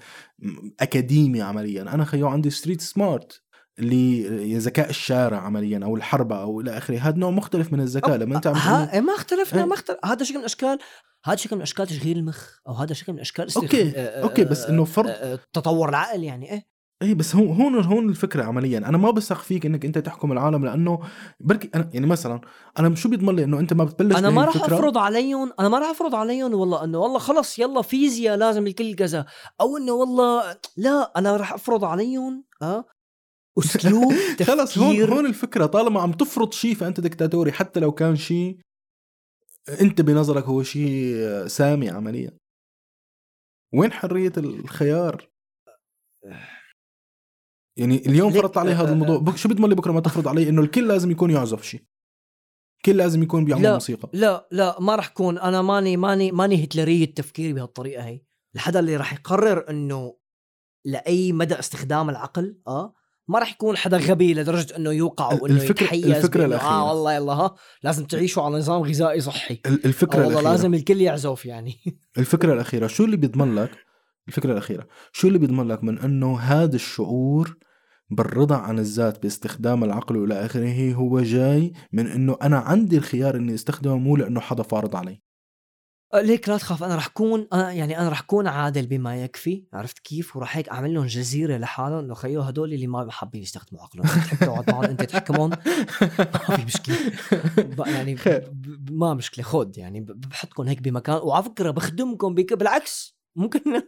أكاديمي 0.79 1.41
عمليا. 1.41 1.81
أنا 1.81 2.05
خيو 2.06 2.29
عندي 2.29 2.49
street 2.49 2.82
smart 2.82 3.43
اللي 3.79 4.57
ذكاء 4.57 4.89
الشارع 4.89 5.38
عمليا 5.38 5.79
أو 5.83 5.95
الحربقة 5.95 6.41
أو 6.41 6.62
إلى 6.62 6.77
آخره 6.77 6.97
هذا 6.97 7.17
نوع 7.17 7.31
مختلف 7.31 7.73
من 7.73 7.79
الذكاء. 7.79 8.17
لما 8.17 8.36
أنت 8.36 8.47
عم 8.47 8.55
ها 8.55 8.99
ما 8.99 9.15
اختلفنا 9.15 9.59
إيه. 9.59 9.67
ما 9.67 9.73
اختلف. 9.73 9.97
هذا 10.05 10.23
شكل 10.23 10.38
من 10.38 10.43
اشكال 10.43 10.79
هذا 11.25 11.36
شكل 11.36 11.55
من 11.55 11.62
أشكال 11.62 11.88
تشغيل 11.88 12.17
المخ 12.17 12.49
أو 12.67 12.73
هذا 12.73 12.93
شكل 12.93 13.13
من 13.13 13.19
أشكال 13.19 13.47
أوكي 13.57 13.93
آه 13.95 14.23
أوكي 14.23 14.43
بس 14.43 14.65
إنه 14.65 14.86
فرض 14.86 15.09
آه 15.09 15.39
تطور 15.53 15.89
العقل 15.89 16.23
يعني 16.23 16.51
إيه. 16.51 16.72
اي 17.03 17.13
بس 17.13 17.35
هون 17.35 17.47
هون 17.47 17.83
هون 17.83 18.09
الفكرة 18.09 18.43
عمليا. 18.43 18.77
أنا 18.77 18.97
ما 18.97 19.11
بثق 19.11 19.41
فيك 19.41 19.65
إنك 19.65 19.85
أنت 19.85 19.97
تحكم 19.97 20.31
العالم 20.31 20.65
لأنه 20.65 20.99
بركي 21.39 21.69
أنا 21.75 21.89
يعني 21.93 22.07
مثلا 22.07 22.41
أنا 22.79 22.95
شو 22.95 23.09
بيضمن 23.09 23.35
لي 23.35 23.43
إنه 23.43 23.59
أنت 23.59 23.73
ما 23.73 23.83
بتبلش 23.83 24.17
أنا 24.17 24.29
ما 24.29 24.45
راح 24.45 24.55
أفرض 24.55 24.97
عليهم 24.97 25.53
أنا 25.59 25.69
ما 25.69 25.79
راح 25.79 25.89
أفرض 25.89 26.15
عليهم 26.15 26.53
والله 26.53 26.83
إنه 26.83 26.99
والله 26.99 27.19
خلص 27.19 27.59
يلا 27.59 27.81
فيزياء 27.81 28.37
لازم 28.37 28.67
الكل 28.67 28.95
كذا. 28.95 29.25
أو 29.61 29.77
إنه 29.77 29.91
والله 29.91 30.57
لا 30.77 31.11
أنا 31.17 31.37
راح 31.37 31.53
أفرض 31.53 31.85
عليهم 31.85 32.43
آه 32.61 32.85
أسلوب 33.59 34.13
تفكير 34.37 34.47
خلص 34.57 34.77
هون 34.77 35.01
هون 35.01 35.25
الفكرة. 35.25 35.65
طالما 35.65 36.01
عم 36.01 36.11
تفرض 36.11 36.53
شيء 36.53 36.75
فأنت 36.75 36.99
دكتاتوري 36.99 37.51
حتى 37.51 37.79
لو 37.79 37.91
كان 37.91 38.15
شيء 38.15 38.57
أنت 39.81 40.01
بنظرك 40.01 40.43
هو 40.43 40.63
شيء 40.63 41.15
سامي 41.47 41.89
عمليا. 41.89 42.31
وين 43.73 43.91
حرية 43.91 44.33
الخيار؟ 44.37 45.29
يعني 47.77 48.05
اليوم 48.05 48.31
فرضت 48.31 48.57
علي 48.57 48.71
هذا 48.71 48.93
الموضوع. 48.93 49.36
شو 49.36 49.49
بيضمن 49.49 49.69
لي 49.69 49.75
بكرة 49.75 49.91
ما 49.91 49.99
تفرض 49.99 50.27
علي 50.27 50.49
إنه 50.49 50.62
الكل 50.62 50.88
لازم 50.88 51.12
يكون 51.12 51.31
يعزف 51.31 51.63
شيء 51.63 51.83
الكل 52.77 52.97
لازم 52.97 53.23
يكون 53.23 53.45
بيعمل 53.45 53.63
لا 53.63 53.73
موسيقى. 53.73 54.09
لا 54.13 54.47
لا 54.51 54.79
ما 54.79 54.95
راح 54.95 55.07
كون 55.07 55.38
أنا 55.38 55.62
ماني 55.62 55.97
ماني 55.97 56.31
ماني 56.31 56.63
هتلرية 56.63 57.05
التفكير 57.05 57.55
بهالطريقة 57.55 58.03
هي. 58.03 58.21
الحدا 58.55 58.79
اللي 58.79 58.97
راح 58.97 59.13
يقرر 59.13 59.69
إنه 59.69 60.15
لأي 60.86 61.31
مدى 61.31 61.59
استخدام 61.59 62.09
العقل 62.09 62.57
آه 62.67 62.93
ما 63.27 63.39
راح 63.39 63.51
يكون 63.51 63.77
حدا 63.77 63.97
غبي 63.97 64.33
لدرجة 64.33 64.75
إنه 64.75 64.91
يوقع 64.91 65.33
وإنه 65.33 65.55
الفكرة 65.55 65.83
يتحيز 65.83 66.05
الفكرة 66.05 66.45
الأخيرة. 66.45 66.69
آه 66.69 66.88
والله 66.89 67.13
يلا 67.13 67.33
ها. 67.33 67.55
لازم 67.83 68.05
تعيشوا 68.05 68.43
على 68.43 68.57
نظام 68.57 68.81
غذائي 68.81 69.21
صحي. 69.21 69.59
الفكرة 69.65 70.19
والله 70.19 70.31
الأخيرة. 70.31 70.51
لازم 70.51 70.73
الكل 70.73 71.01
يعزف 71.01 71.45
يعني. 71.45 71.75
الفكرة 72.17 72.53
الأخيرة. 72.53 72.88
شو 72.88 73.05
اللي 73.05 73.17
بيضمن 73.17 73.55
لك 73.55 73.71
الفكرة 74.27 74.51
الأخيرة. 74.51 74.88
شو 75.12 75.27
اللي 75.27 75.39
بيضمن 75.39 75.67
لك 75.67 75.83
من 75.83 75.99
أنه 75.99 76.39
هذا 76.39 76.75
الشعور 76.75 77.57
بالرضا 78.09 78.55
عن 78.55 78.79
الذات 78.79 79.23
باستخدام 79.23 79.83
العقل 79.83 80.17
والى 80.17 80.45
آخره 80.45 80.93
هو 80.93 81.21
جاي 81.21 81.73
من 81.91 82.07
أنه 82.07 82.38
أنا 82.41 82.57
عندي 82.57 82.97
الخيار 82.97 83.36
إني 83.36 83.53
أستخدمه 83.53 83.97
مو 83.97 84.15
لأنه 84.15 84.39
حدا 84.39 84.63
فارض 84.63 84.95
علي؟ 84.95 85.21
أه، 86.13 86.21
ليك 86.21 86.49
لا 86.49 86.57
تخاف 86.57 86.83
أنا 86.83 86.95
رح 86.95 87.07
كون 87.07 87.47
أنا 87.53 87.71
يعني 87.71 87.99
أنا 87.99 88.09
رح 88.09 88.21
كون 88.21 88.47
عادل 88.47 88.88
بما 88.88 89.23
يكفي. 89.23 89.65
عرفت 89.73 89.99
كيف؟ 89.99 90.36
وراح 90.36 90.57
هيك 90.57 90.69
أعمل 90.69 90.93
لهم 90.93 91.05
جزيرة 91.05 91.57
لحالهم. 91.57 91.99
انه 91.99 92.13
خيو 92.13 92.41
هدول 92.41 92.73
اللي 92.73 92.88
ما 92.88 93.12
حابين 93.12 93.41
يستخدموا 93.41 93.81
عقلهم. 93.83 94.05
تحب 94.05 94.38
تقعد 94.38 94.71
معهم 94.71 94.83
أنت 94.83 95.03
تحكمهم 95.03 95.49
ما 96.49 96.57
في 96.57 96.65
مشكلة. 96.65 96.95
يعني 97.86 98.17
ما 98.91 99.13
مشكلة 99.13 99.45
خود 99.45 99.77
يعني 99.77 100.01
بحطكم 100.01 100.63
هيك 100.63 100.81
بمكان. 100.81 101.15
وعلى 101.15 101.43
فكرة 101.43 101.71
بخدمكم 101.71 102.33
بالعكس. 102.36 103.22
ممكن 103.36 103.62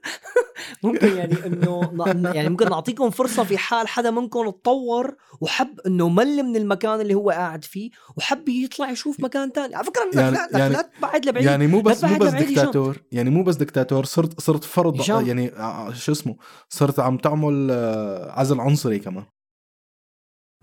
ممكن 0.84 1.18
يعني 1.18 1.46
إنه 1.46 1.92
يعني 2.36 2.50
ممكن 2.50 2.70
نعطيكم 2.70 3.10
فرصة 3.10 3.44
في 3.44 3.58
حال 3.58 3.88
حدا 3.88 4.12
منكم 4.12 4.50
تطور 4.50 5.16
وحب 5.42 5.80
إنه 5.80 6.10
مل 6.10 6.44
من 6.44 6.56
المكان 6.56 7.02
اللي 7.02 7.14
هو 7.14 7.30
قاعد 7.30 7.64
فيه 7.64 7.90
وحب 8.18 8.50
يطلع 8.50 8.90
يشوف 8.90 9.20
مكان 9.20 9.54
تاني. 9.54 9.76
على 9.76 9.86
فكرة 9.86 10.10
يعني 10.14 10.32
لا, 10.32 10.50
يعني 10.52 10.74
لا 10.74 10.82
تبعد 10.82 11.26
لبعيد. 11.26 11.46
يعني 11.46 11.68
مو 11.68 11.82
بس 11.82 12.04
مو 12.04 12.18
بس 12.18 12.32
دكتاتور 12.32 13.02
يعني 13.12 13.30
مو 13.30 13.44
بس 13.44 13.56
دكتاتور 13.56 14.06
صرت 14.06 14.42
صرت 14.42 14.64
فرض 14.64 15.28
يعني 15.28 15.52
آه، 15.52 15.94
شو 15.94 16.12
اسمه 16.12 16.36
صرت 16.70 17.00
عم 17.00 17.18
تعمل 17.18 17.68
آه، 17.72 18.32
عزل 18.32 18.60
عنصري 18.60 19.00
كمان. 19.00 19.24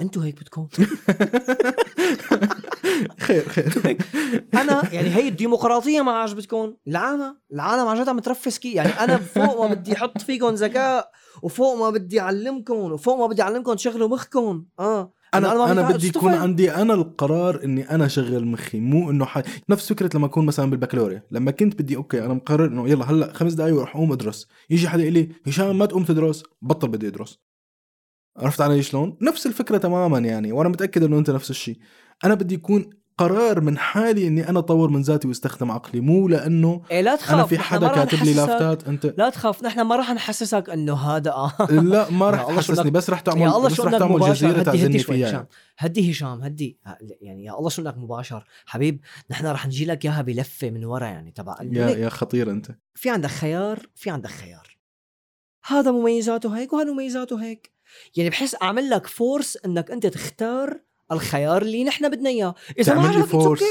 أنتوا 0.01 0.25
هيك 0.25 0.40
بدكم 0.40 0.68
خير 3.20 3.48
خير. 3.48 3.98
أنا 4.55 4.94
يعني 4.94 5.09
هي 5.09 5.28
الديمقراطية 5.28 6.02
ما 6.02 6.12
عجبتكم 6.12 6.74
العالم 6.88 7.37
العالم 7.52 7.88
عن 7.88 8.00
جد 8.02 8.09
عم 8.09 8.18
ترفس 8.18 8.59
كي. 8.59 8.72
يعني 8.72 8.88
أنا 8.88 9.16
فوق 9.16 9.61
ما 9.61 9.74
بدي 9.74 9.92
أحط 9.92 10.20
فيكم 10.20 10.48
ذكاء 10.48 11.11
وفوق 11.42 11.74
ما 11.74 11.90
بدي 11.90 12.20
أعلمكم 12.20 12.74
وفوق 12.74 13.18
ما 13.18 13.26
بدي 13.26 13.42
أعلمكم 13.42 13.74
تشغلوا 13.74 14.09
مخكم 14.09 14.64
آه. 14.78 15.12
أنا 15.35 15.52
أنا, 15.52 15.72
أنا 15.72 15.90
بدي 15.90 16.07
يكون 16.07 16.35
عندي 16.35 16.74
أنا 16.74 16.94
القرار 16.94 17.64
إني 17.64 17.90
أنا 17.90 18.09
شغل 18.09 18.46
مخي 18.46 18.81
مو 18.81 19.11
إنه 19.11 19.24
ح... 19.24 19.42
نفس 19.68 19.88
فكرة 19.88 20.16
لما 20.16 20.26
أكون 20.26 20.46
مثلا 20.46 20.70
بالبكالوريا. 20.70 21.22
لما 21.31 21.50
كنت 21.50 21.83
بدي 21.83 21.96
أوكي 21.96 22.24
أنا 22.24 22.35
مقرر 22.35 22.66
إنه 22.66 22.88
يلا 22.88 23.11
هلأ 23.11 23.33
خمس 23.33 23.52
دقائق 23.52 23.74
وراح 23.74 23.96
أقوم 23.96 24.12
أدرس. 24.12 24.48
يجي 24.70 24.88
حدا 24.88 25.02
يقول 25.02 25.14
لي 25.14 25.28
هشام 25.46 25.78
ما 25.78 25.87
تقوم 25.87 26.05
تدرس. 26.05 26.42
بطل 26.62 26.88
بدي 26.88 27.09
أدرس. 27.09 27.38
عرفت 28.37 28.61
علي 28.61 28.83
شلون؟ 28.83 29.16
نفس 29.22 29.46
الفكرة 29.46 29.78
تماما 29.78 30.18
يعني 30.18 30.52
وأنا 30.52 30.68
متأكد 30.68 31.02
إنه 31.02 31.18
أنت 31.18 31.31
نفس 31.31 31.50
الشيء. 31.50 31.78
أنا 32.24 32.35
بدي 32.35 32.54
يكون 32.54 32.90
قرار 33.18 33.61
من 33.61 33.78
حالي 33.78 34.26
إني 34.26 34.48
أنا 34.48 34.58
أطور 34.58 34.90
من 34.90 35.02
ذاتي 35.02 35.28
وأستخدم 35.28 35.70
عقلي 35.70 36.00
مو 36.00 36.28
لأنه 36.28 36.82
إيه 36.90 37.00
لا 37.00 37.16
تخاف 37.16 37.35
أنا 37.35 37.46
في 37.46 37.58
حدا 37.58 37.88
كاتب 37.88 38.24
لي 38.24 38.35
لافتات 38.35 38.88
انت 38.88 39.14
لا 39.18 39.30
تخاف 39.30 39.62
نحن 39.62 39.80
ما 39.80 39.96
راح 39.96 40.11
نحسسك 40.11 40.70
إنه 40.70 40.94
هذا 40.94 41.30
آه. 41.30 41.66
لا 41.70 42.11
ما 42.11 42.30
راح 42.30 42.46
تحسسني 42.46 42.90
بس 42.90 43.11
راح 43.11 43.20
تعمل 43.20 43.40
يا 43.40 43.56
الله 43.56 43.68
بس 43.68 43.80
راح 43.80 43.98
تعمل 43.98 44.20
جزيرة 44.20 44.62
تعزلني 44.62 44.98
فيها. 44.98 45.48
هدي 45.78 46.11
هشام 46.11 46.42
هدي 46.42 46.78
يعني 47.20 47.44
يا 47.44 47.58
الله 47.58 47.68
شو 47.68 47.82
انك 47.82 47.98
مباشر؟ 47.98 48.44
حبيب 48.66 49.00
نحن 49.30 49.46
راح 49.46 49.66
نجي 49.66 49.85
لك 49.85 50.04
إياها 50.04 50.22
بلفة 50.22 50.70
من 50.70 50.85
ورا 50.85 51.06
يعني 51.06 51.30
تبع 51.30 51.56
يا 51.62 51.88
يا 51.88 52.08
خطير 52.08 52.50
أنت. 52.50 52.70
في 52.94 53.11
عندك 53.11 53.30
خيار؟ 53.30 53.87
في 53.94 54.11
عندك 54.11 54.30
خيار. 54.30 54.78
هذا 55.66 55.90
مميزاته 55.90 56.58
هيك 56.58 56.72
وهذا 56.72 56.92
مميزاته 56.92 57.42
هيك. 57.42 57.72
يعني 58.16 58.30
بحس 58.30 58.56
أعمل 58.62 58.90
لك 58.90 59.06
force 59.07 59.59
إنك 59.66 59.90
أنت 59.90 60.06
تختار 60.06 60.80
الخيار 61.12 61.62
اللي 61.62 61.85
نحن 61.85 62.11
بدنا 62.11 62.31
إياه. 62.31 62.55
إذا 62.79 62.94
ما 62.94 63.09
عجبك 63.09 63.25
force 63.24 63.62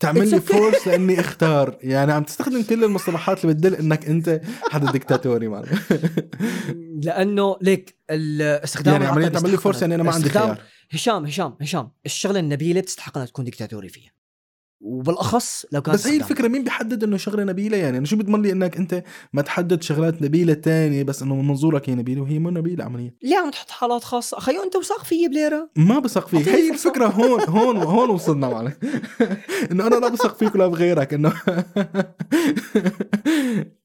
تعمل 0.00 0.30
لي 0.30 0.40
force 0.40 0.88
لإني 0.88 1.20
أختار. 1.20 1.78
يعني 1.82 2.12
عم 2.12 2.22
تستخدم 2.22 2.62
كل 2.62 2.84
المصطلحات 2.84 3.44
اللي 3.44 3.54
بتدل 3.54 3.74
إنك 3.74 4.06
أنت 4.06 4.40
حدا 4.70 4.92
ديكتاتوري 4.92 5.48
معنا 5.48 5.66
لأنه 7.04 7.56
ليك 7.62 7.98
الاستخدام 8.10 8.94
يعني 8.94 9.06
عمليا 9.06 9.28
تعمل 9.28 9.50
لي 9.50 9.56
force 9.56 9.82
يعني 9.82 9.94
أنا 9.94 10.02
ما 10.02 10.12
عندي 10.12 10.28
خيار. 10.28 10.60
هشام 10.90 11.26
هشام 11.26 11.56
هشام. 11.60 11.90
الشغلة 12.06 12.40
النبيلة 12.40 12.80
بتستحق 12.80 13.16
إنها 13.16 13.26
تكون 13.26 13.44
ديكتاتوري 13.44 13.88
فيها. 13.88 14.12
وبالأخص 14.80 15.66
لو 15.72 15.82
كان 15.82 15.94
بس 15.94 16.06
هي 16.06 16.16
الفكرة 16.16 16.48
مين 16.48 16.64
بيحدد 16.64 17.04
إنه 17.04 17.16
شغلة 17.16 17.44
نبيلة؟ 17.44 17.76
يعني 17.76 17.98
أنا 17.98 18.06
شو 18.06 18.16
بيضمن 18.16 18.42
لي 18.42 18.52
إنك 18.52 18.76
أنت 18.76 19.02
ما 19.32 19.42
تحدد 19.42 19.82
شغلات 19.82 20.22
نبيلة 20.22 20.54
تانية 20.54 21.02
بس 21.02 21.22
إنه 21.22 21.34
من 21.34 21.48
منظورك 21.48 21.90
هي 21.90 21.94
نبيلة 21.94 22.22
وهي 22.22 22.38
مو 22.38 22.50
نبيلة 22.50 22.84
عمليا. 22.84 23.12
ليه 23.22 23.36
عم 23.36 23.50
تحط 23.50 23.70
حالات 23.70 24.04
خاصة؟ 24.04 24.38
خيو 24.38 24.62
أنت 24.62 24.76
وثق 24.76 25.04
فيي 25.04 25.28
بليرة. 25.28 25.70
ما 25.76 25.98
بثق 25.98 26.28
فيك 26.28 26.48
هي 26.48 26.70
الفكرة 26.70 27.06
هون 27.06 27.40
هون 27.48 27.76
هون 27.76 28.10
وصلنا 28.10 28.48
معنا. 28.48 28.72
إنه 29.70 29.86
أنا 29.86 29.94
لا 29.94 30.08
بثق 30.08 30.36
فيك 30.36 30.54
ولا 30.54 30.66
بغيرك 30.66 31.14
إنه 31.14 31.32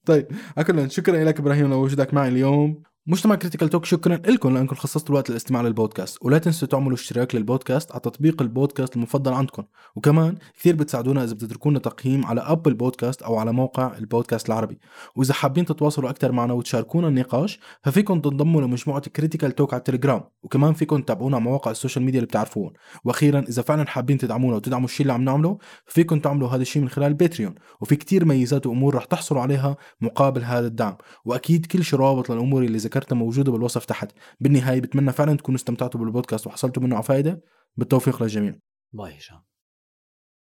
طيب 0.06 0.28
على 0.58 0.90
شكرا 0.90 1.24
لك 1.24 1.40
إبراهيم 1.40 1.70
لوجودك 1.70 2.14
معي 2.14 2.30
اليوم. 2.30 2.84
مجتمع 3.12 3.36
Critical 3.36 3.70
Talk 3.70 3.86
شكرا 3.86 4.16
لكم 4.16 4.54
لأنكم 4.54 4.76
خصصتوا 4.76 5.10
الوقت 5.10 5.30
للاستماع 5.30 5.62
للبودكاست. 5.62 6.18
ولا 6.22 6.38
تنسوا 6.38 6.68
تعملوا 6.68 6.94
اشتراك 6.94 7.36
للبودكاست 7.36 7.92
على 7.92 8.00
تطبيق 8.00 8.42
البودكاست 8.42 8.96
المفضل 8.96 9.34
عندكم. 9.34 9.64
وكمان 9.96 10.38
كثير 10.60 10.76
بتساعدونا 10.76 11.24
إذا 11.24 11.34
بتتركونا 11.34 11.80
تقييم 11.80 12.26
على 12.26 12.42
Apple 12.42 12.74
Podcast 12.74 13.22
أو 13.22 13.38
على 13.38 13.52
موقع 13.52 13.98
البودكاست 13.98 14.48
العربي. 14.48 14.80
وإذا 15.16 15.34
حابين 15.34 15.66
تتواصلوا 15.66 16.10
أكثر 16.10 16.32
معنا 16.32 16.54
وتشاركونا 16.54 17.08
النقاش 17.08 17.60
ففيكم 17.84 18.22
تنضموا 18.22 18.62
لمجموعة 18.62 19.02
Critical 19.02 19.56
Talk 19.56 19.74
على 19.74 19.80
التليجرام 19.80 20.24
وكمان 20.44 20.74
فيكم 20.74 21.02
تتابعونا 21.02 21.36
على 21.36 21.46
مواقع 21.46 21.72
ال 21.72 21.77
social 21.77 22.06
media 22.06 22.20
اللي 22.20 22.28
بتعرفون 22.28 22.74
وأخيرا 23.04 23.40
إذا 23.40 23.62
فعلا 23.62 23.88
حابين 23.88 24.18
تدعمونا 24.18 24.56
وتدعموا 24.56 24.86
الشيء 24.86 25.02
اللي 25.02 25.14
عم 25.14 25.24
نعمله 25.24 25.58
فيكم 25.86 26.20
تعملوا 26.20 26.50
هذا 26.50 26.62
الشيء 26.62 26.82
من 26.82 26.90
خلال 26.90 27.14
Patreon 27.14 27.56
وفي 27.82 27.96
كتير 27.96 28.26
ميزات 28.26 28.68
وأمور 28.68 28.96
رح 28.96 29.06
تحصلوا 29.06 29.42
عليها 29.42 29.78
مقابل 30.02 30.44
هذا 30.44 30.68
الدعم. 30.68 30.98
وأكيد 31.26 31.66
كل 31.66 31.84
شي 31.84 31.96
رابط 31.96 32.32
للأمور 32.32 32.64
اللي 32.64 32.80
ذكرتها 33.00 33.16
موجوده 33.16 33.52
بالوصف 33.52 33.86
تحت. 33.86 34.12
بالنهاية 34.40 34.82
بتمنى 34.82 35.12
فعلا 35.12 35.38
تكونوا 35.38 35.58
استمتعتوا 35.60 36.00
بالبودكاست 36.00 36.48
وحصلتوا 36.48 36.84
منه 36.84 36.96
على 36.96 37.04
فائده 37.04 37.44
بالتوفيق 37.78 38.24
للجميع. 38.24 38.60
باي 38.94 39.18
هشام 39.18 39.49